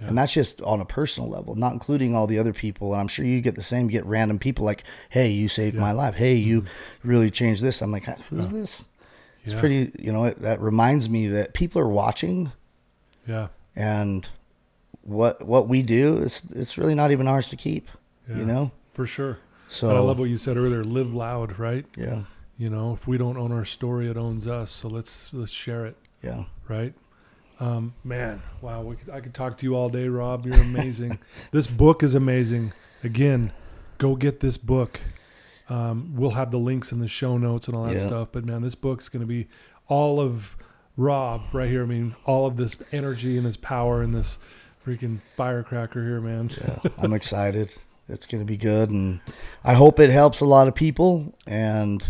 [0.00, 2.92] And that's just on a personal level, not including all the other people.
[2.92, 5.90] And I'm sure you get the same, get random people like, hey, you saved my
[5.90, 6.14] life.
[6.14, 7.08] Hey, you mm-hmm.
[7.08, 7.82] really changed this.
[7.82, 8.84] I'm like, who's this?
[9.44, 9.60] It's Yeah.
[9.60, 12.52] pretty, you know, it, that reminds me that people are watching
[13.26, 13.48] Yeah.
[13.74, 14.28] and
[15.02, 17.88] what what we do is it's really not even ours to keep,
[18.28, 18.36] Yeah.
[18.36, 18.70] you know?
[18.94, 19.38] For sure.
[19.66, 20.84] So, And I love what you said earlier.
[20.84, 21.84] Live loud, right?
[21.96, 22.22] yeah,
[22.58, 24.70] You know, if we don't own our story, it owns us.
[24.70, 26.44] So let's let's share it, yeah.
[26.68, 26.92] right?
[27.60, 30.44] Um, man, wow, we could, I could talk to you all day, Rob.
[30.46, 31.18] You're amazing.
[31.52, 32.72] this book is amazing.
[33.04, 33.52] Again,
[33.98, 35.00] go get this book.
[35.68, 38.06] Um, we'll have the links in the show notes and all that Yeah.
[38.06, 38.28] stuff.
[38.32, 39.48] But man, this book's going to be
[39.86, 40.56] all of
[40.96, 41.82] Rob right here.
[41.82, 44.38] I mean, all of this energy and this power and this
[44.86, 46.50] freaking firecracker here, man.
[46.60, 47.74] Yeah, I'm excited.
[48.08, 48.90] It's going to be good.
[48.90, 49.20] And
[49.62, 51.34] I hope it helps a lot of people.
[51.46, 52.02] And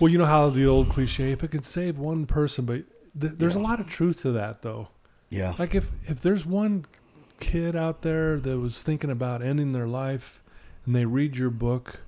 [0.00, 2.84] Well, you know how the old cliche, if it could save one person, but
[3.20, 4.88] th- there's a lot of truth to that, though.
[5.28, 6.86] yeah, Like if if there's one
[7.38, 10.42] kid out there that was thinking about ending their life,
[10.86, 12.00] and they read your book,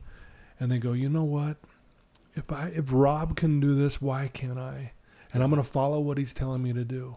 [0.58, 1.58] and they go, you know what?
[2.34, 4.92] If I if Rob can do this, why can't I?
[5.34, 7.16] And I'm going to follow what he's telling me to do.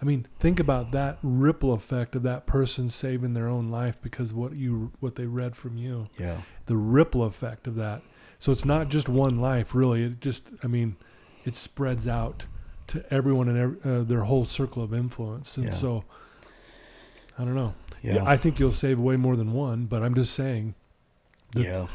[0.00, 4.32] I mean, think about that ripple effect of that person saving their own life because
[4.32, 8.02] what you what they read from you yeah, the ripple effect of that.
[8.40, 10.02] So it's not just one life, really.
[10.02, 10.96] It just, I mean,
[11.44, 12.46] it spreads out
[12.88, 15.56] to everyone and every, uh, their whole circle of influence.
[15.56, 15.72] And Yeah.
[15.72, 16.04] so,
[17.38, 17.74] I don't know.
[18.02, 20.74] yeah, I think you'll save way more than one, but I'm just saying.
[21.52, 21.86] the- yeah.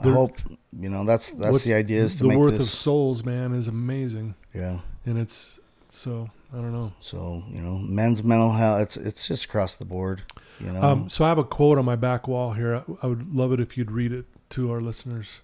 [0.00, 0.38] I hope,
[0.72, 4.34] you know, that's, that's the idea is to the worth of souls, man, is amazing,
[4.52, 4.80] yeah.
[5.06, 6.92] and it's so I don't know.
[7.00, 10.22] So, you know, men's mental health, it's, it's just across the board,
[10.60, 10.82] you know?
[10.82, 12.76] Um, so I have a quote on my back wall here.
[12.76, 15.40] I, I would love it if you'd read it to our listeners.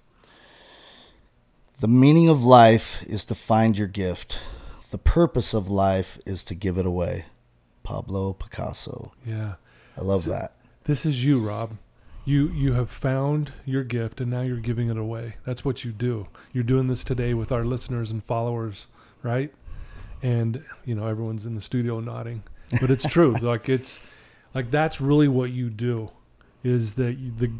[1.80, 4.38] The meaning of life is to find your gift.
[4.90, 7.24] The purpose of life is to give it away.
[7.84, 9.12] Pablo Picasso.
[9.24, 9.54] Yeah.
[9.96, 10.52] I love that.
[10.84, 11.78] This is you, Rob.
[12.26, 15.36] You you have found your gift and now you're giving it away.
[15.46, 16.28] That's what you do.
[16.52, 18.86] You're doing this today with our listeners and followers,
[19.22, 19.50] right?
[20.22, 22.42] And you know everyone's in the studio nodding,
[22.78, 23.32] but it's true.
[23.40, 24.00] like it's
[24.52, 26.10] like that's really what you do.
[26.62, 27.50] Is that you, the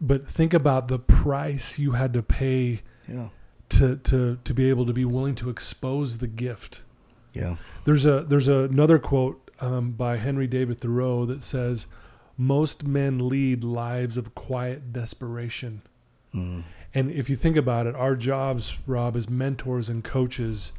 [0.00, 3.28] but think about the price you had to pay Yeah.
[3.70, 6.82] to to to be able to be willing to expose the gift.
[7.32, 7.56] Yeah.
[7.84, 11.86] There's a there's another quote um, by Henry David Thoreau that says,
[12.36, 15.82] "Most men lead lives of quiet desperation."
[16.34, 16.64] Mm.
[16.94, 20.72] And if you think about it, our jobs, Rob, as mentors and coaches,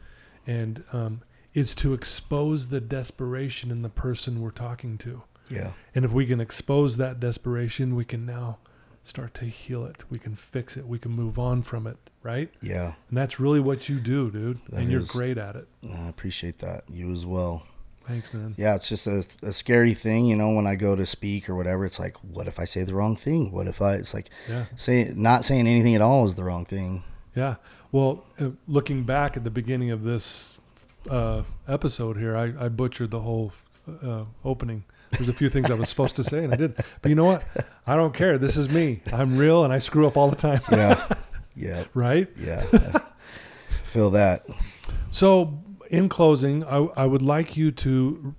[0.48, 1.22] and um,
[1.54, 5.24] is to expose the desperation in the person we're talking to.
[5.50, 5.72] Yeah.
[5.94, 8.60] And if we can expose that desperation, we can now
[9.08, 10.04] start to heal it.
[10.10, 10.86] We can fix it.
[10.88, 12.50] We can move on from it, right?
[12.62, 12.94] Yeah.
[13.10, 14.60] And that's really what you do, dude.
[14.70, 15.68] That and you're great at it.
[15.90, 16.84] I appreciate that.
[16.90, 17.64] You as well.
[18.08, 18.54] Thanks, man.
[18.56, 21.56] Yeah, it's just a, a scary thing, you know, when I go to speak or
[21.56, 21.86] whatever.
[21.86, 23.52] It's like, what if I say the wrong thing?
[23.52, 24.66] What if I, it's like, Yeah.
[24.76, 27.04] say, not saying anything at all is the wrong thing.
[27.36, 27.56] Yeah.
[27.92, 30.54] Well, uh, looking back at the beginning of this
[31.10, 33.54] uh, episode here, I, I butchered the whole
[34.04, 34.84] uh, opening.
[35.18, 36.76] There's a few things I was supposed to say, and I did.
[37.02, 37.44] But you know what?
[37.88, 38.38] I don't care.
[38.38, 39.02] This is me.
[39.12, 40.62] I'm real, and I screw up all the time.
[40.72, 41.08] Yeah.
[41.56, 41.84] yeah.
[41.94, 42.28] right?
[42.38, 42.62] Yeah.
[43.84, 44.46] Feel that.
[45.12, 48.36] So, in closing, I, I would like you to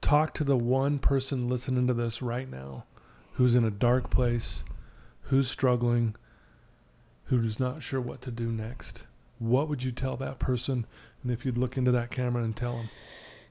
[0.00, 2.84] talk to the one person listening to this right now
[3.34, 4.62] who's in a dark place,
[5.22, 6.14] who's struggling,
[7.24, 9.04] who's not sure what to do next.
[9.38, 10.86] What would you tell that person?
[11.22, 12.90] And if you'd look into that camera and tell them,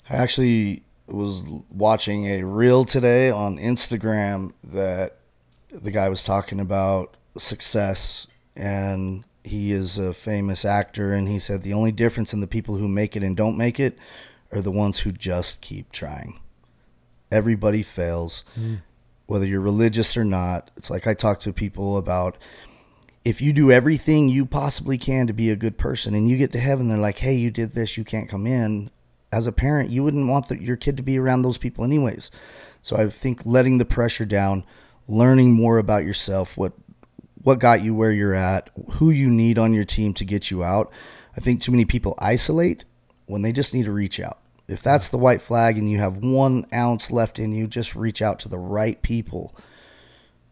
[0.09, 5.17] I actually was watching a reel today on Instagram that
[5.69, 11.63] the guy was talking about success and he is a famous actor and he said
[11.63, 13.97] the only difference in the people who make it and don't make it
[14.51, 16.39] are the ones who just keep trying.
[17.31, 18.45] Everybody fails.
[18.55, 18.75] Hmm.
[19.25, 22.37] Whether you're religious or not, it's like I talk to people about
[23.23, 26.51] if you do everything you possibly can to be a good person and you get
[26.51, 28.89] to heaven they're like hey you did this you can't come in
[29.33, 32.31] as a parent you wouldn't want the, your kid to be around those people anyways.
[32.81, 34.65] So i think letting the pressure down
[35.07, 36.73] learning more about yourself what
[37.41, 40.63] what got you where you're at who you need on your team to get you
[40.63, 40.93] out.
[41.35, 42.85] I think too many people isolate
[43.25, 44.39] when they just need to reach out.
[44.67, 48.21] If that's the white flag and you have one ounce left in you just reach
[48.21, 49.55] out to the right people.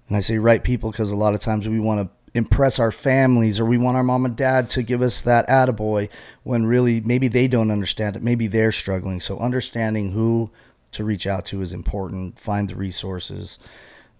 [0.08, 2.92] And I say right people because a lot of times we want to impress our
[2.92, 6.10] families or we want our mom and dad to give us that attaboy
[6.44, 8.22] when really maybe they don't understand it.
[8.22, 9.20] Maybe they're struggling.
[9.20, 10.52] So understanding who
[10.92, 12.40] to reach out to is important.
[12.40, 13.60] Find the resources.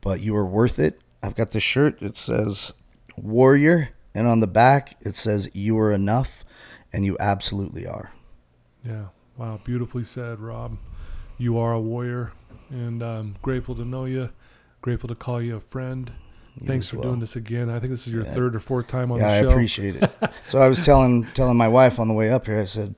[0.02, 1.00] But you are worth it.
[1.24, 2.02] I've got this shirt.
[2.02, 2.74] It says
[3.16, 6.44] warrior And on the back, it says, You are enough,
[6.92, 8.12] and you absolutely are.
[8.84, 9.06] Yeah.
[9.38, 9.60] Wow.
[9.64, 10.78] Beautifully said, Rob.
[11.38, 12.34] You are a warrior,
[12.70, 14.30] and I'm grateful to know you.
[14.82, 16.12] Grateful to call you a friend.
[16.60, 17.08] You Thanks for well.
[17.10, 17.70] doing this again.
[17.70, 18.32] I think this is your Yeah.
[18.34, 19.50] third or fourth time on yeah, the show.
[19.50, 20.12] I appreciate it.
[20.48, 22.96] so I was telling telling my wife on the way up here, I said,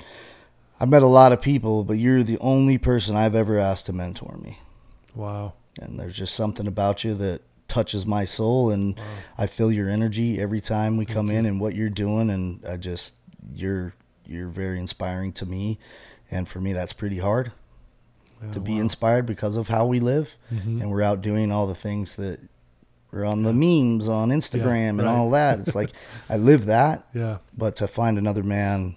[0.80, 3.94] I've met a lot of people, but you're the only person I've ever asked to
[3.94, 4.60] mentor me.
[5.16, 5.54] Wow.
[5.80, 9.04] And there's just something about you that touches my soul and Wow.
[9.38, 12.78] I feel your energy every time we come in and what you're doing and I
[12.78, 13.16] just
[13.54, 13.94] you're
[14.26, 15.78] you're very inspiring to me
[16.32, 17.52] and for me that's pretty hard
[18.52, 18.82] to be wow.
[18.82, 20.82] inspired because of how we live Mhm.
[20.82, 22.40] and we're out doing all the things that
[23.14, 25.08] are on the memes on Instagram and right.
[25.08, 25.60] all that.
[25.60, 25.92] It's like
[26.30, 27.38] I live that, Yeah.
[27.58, 28.96] but to find another man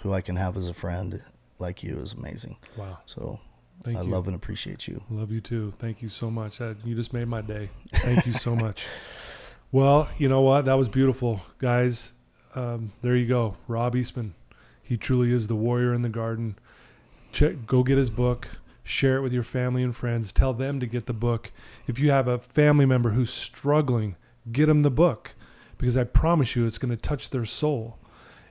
[0.00, 1.22] who I can have as a friend
[1.58, 2.56] like you is amazing.
[2.76, 2.98] Wow.
[3.06, 3.40] So
[3.82, 4.08] Thank I you.
[4.10, 5.02] love and appreciate you.
[5.10, 5.72] Love you too.
[5.78, 6.58] Thank you so much.
[6.58, 7.68] That, you just made my day.
[7.92, 8.84] Thank you so much.
[9.70, 10.64] Well, you know what?
[10.64, 12.14] That was beautiful, guys.
[12.54, 14.32] Um, there you go, Rob Eastman.
[14.82, 16.56] He truly is the warrior in the garden.
[17.32, 18.48] Check, go get his book.
[18.88, 20.32] Share it with your family and friends.
[20.32, 21.52] Tell them to get the book.
[21.86, 24.16] If you have a family member who's struggling,
[24.50, 25.34] get them the book,
[25.76, 27.98] because I promise you, it's going to touch their soul,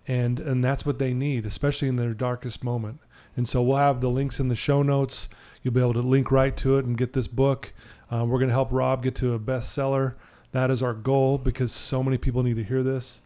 [0.07, 2.99] and and that's what they need, especially in their darkest moment.
[3.35, 5.27] And so we'll have the links in the show notes.
[5.63, 7.73] You'll be able to link right to it and get this book.
[8.11, 10.15] Uh, we're going to help Rob get to a bestseller.
[10.51, 13.21] That is our goal because so many people need to hear this.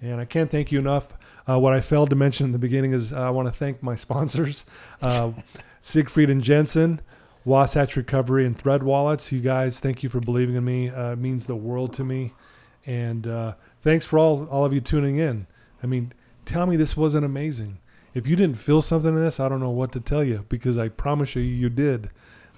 [0.00, 1.12] And I can't thank you enough.
[1.48, 3.82] Uh, what I failed to mention in the beginning is uh, I want to thank
[3.82, 4.64] my sponsors,
[5.02, 5.32] uh,
[5.88, 7.02] Siegfried and Jensen,
[7.44, 9.30] Wasatch Recovery, and Thread Wallets.
[9.30, 10.88] You guys, thank you for believing in me.
[10.88, 12.32] Uh, it means the world to me.
[12.86, 15.46] And uh, thanks for all, all of you tuning in.
[15.82, 16.14] I mean,
[16.46, 17.80] tell me this wasn't amazing.
[18.14, 20.78] If you didn't feel something in this, I don't know what to tell you because
[20.78, 22.08] I promise you, you did.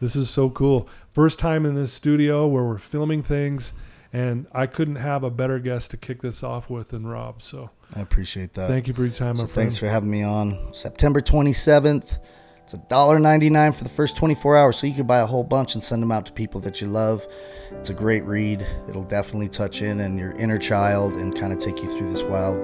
[0.00, 0.88] This is so cool.
[1.12, 3.72] First time in this studio where we're filming things,
[4.12, 7.42] and I couldn't have a better guest to kick this off with than Rob.
[7.42, 8.68] So I appreciate that.
[8.68, 9.54] thank you for your time, my So friend.
[9.54, 10.72] thanks for having me on.
[10.72, 12.20] September 27th.
[12.66, 15.82] It's $1.99 for the first 24 hours, so you can buy a whole bunch and
[15.82, 17.24] send them out to people that you love.
[17.70, 18.66] It's a great read.
[18.88, 22.24] It'll definitely touch in and your inner child and kind of take you through this
[22.24, 22.58] wild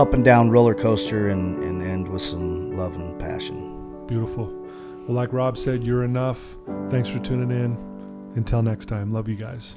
[0.00, 4.04] up and down roller coaster and, and end with some love and passion.
[4.08, 4.46] Beautiful.
[5.06, 6.40] Well, like Rob said, you're enough.
[6.90, 7.76] Thanks for tuning in.
[8.34, 9.76] Until next time, love you guys.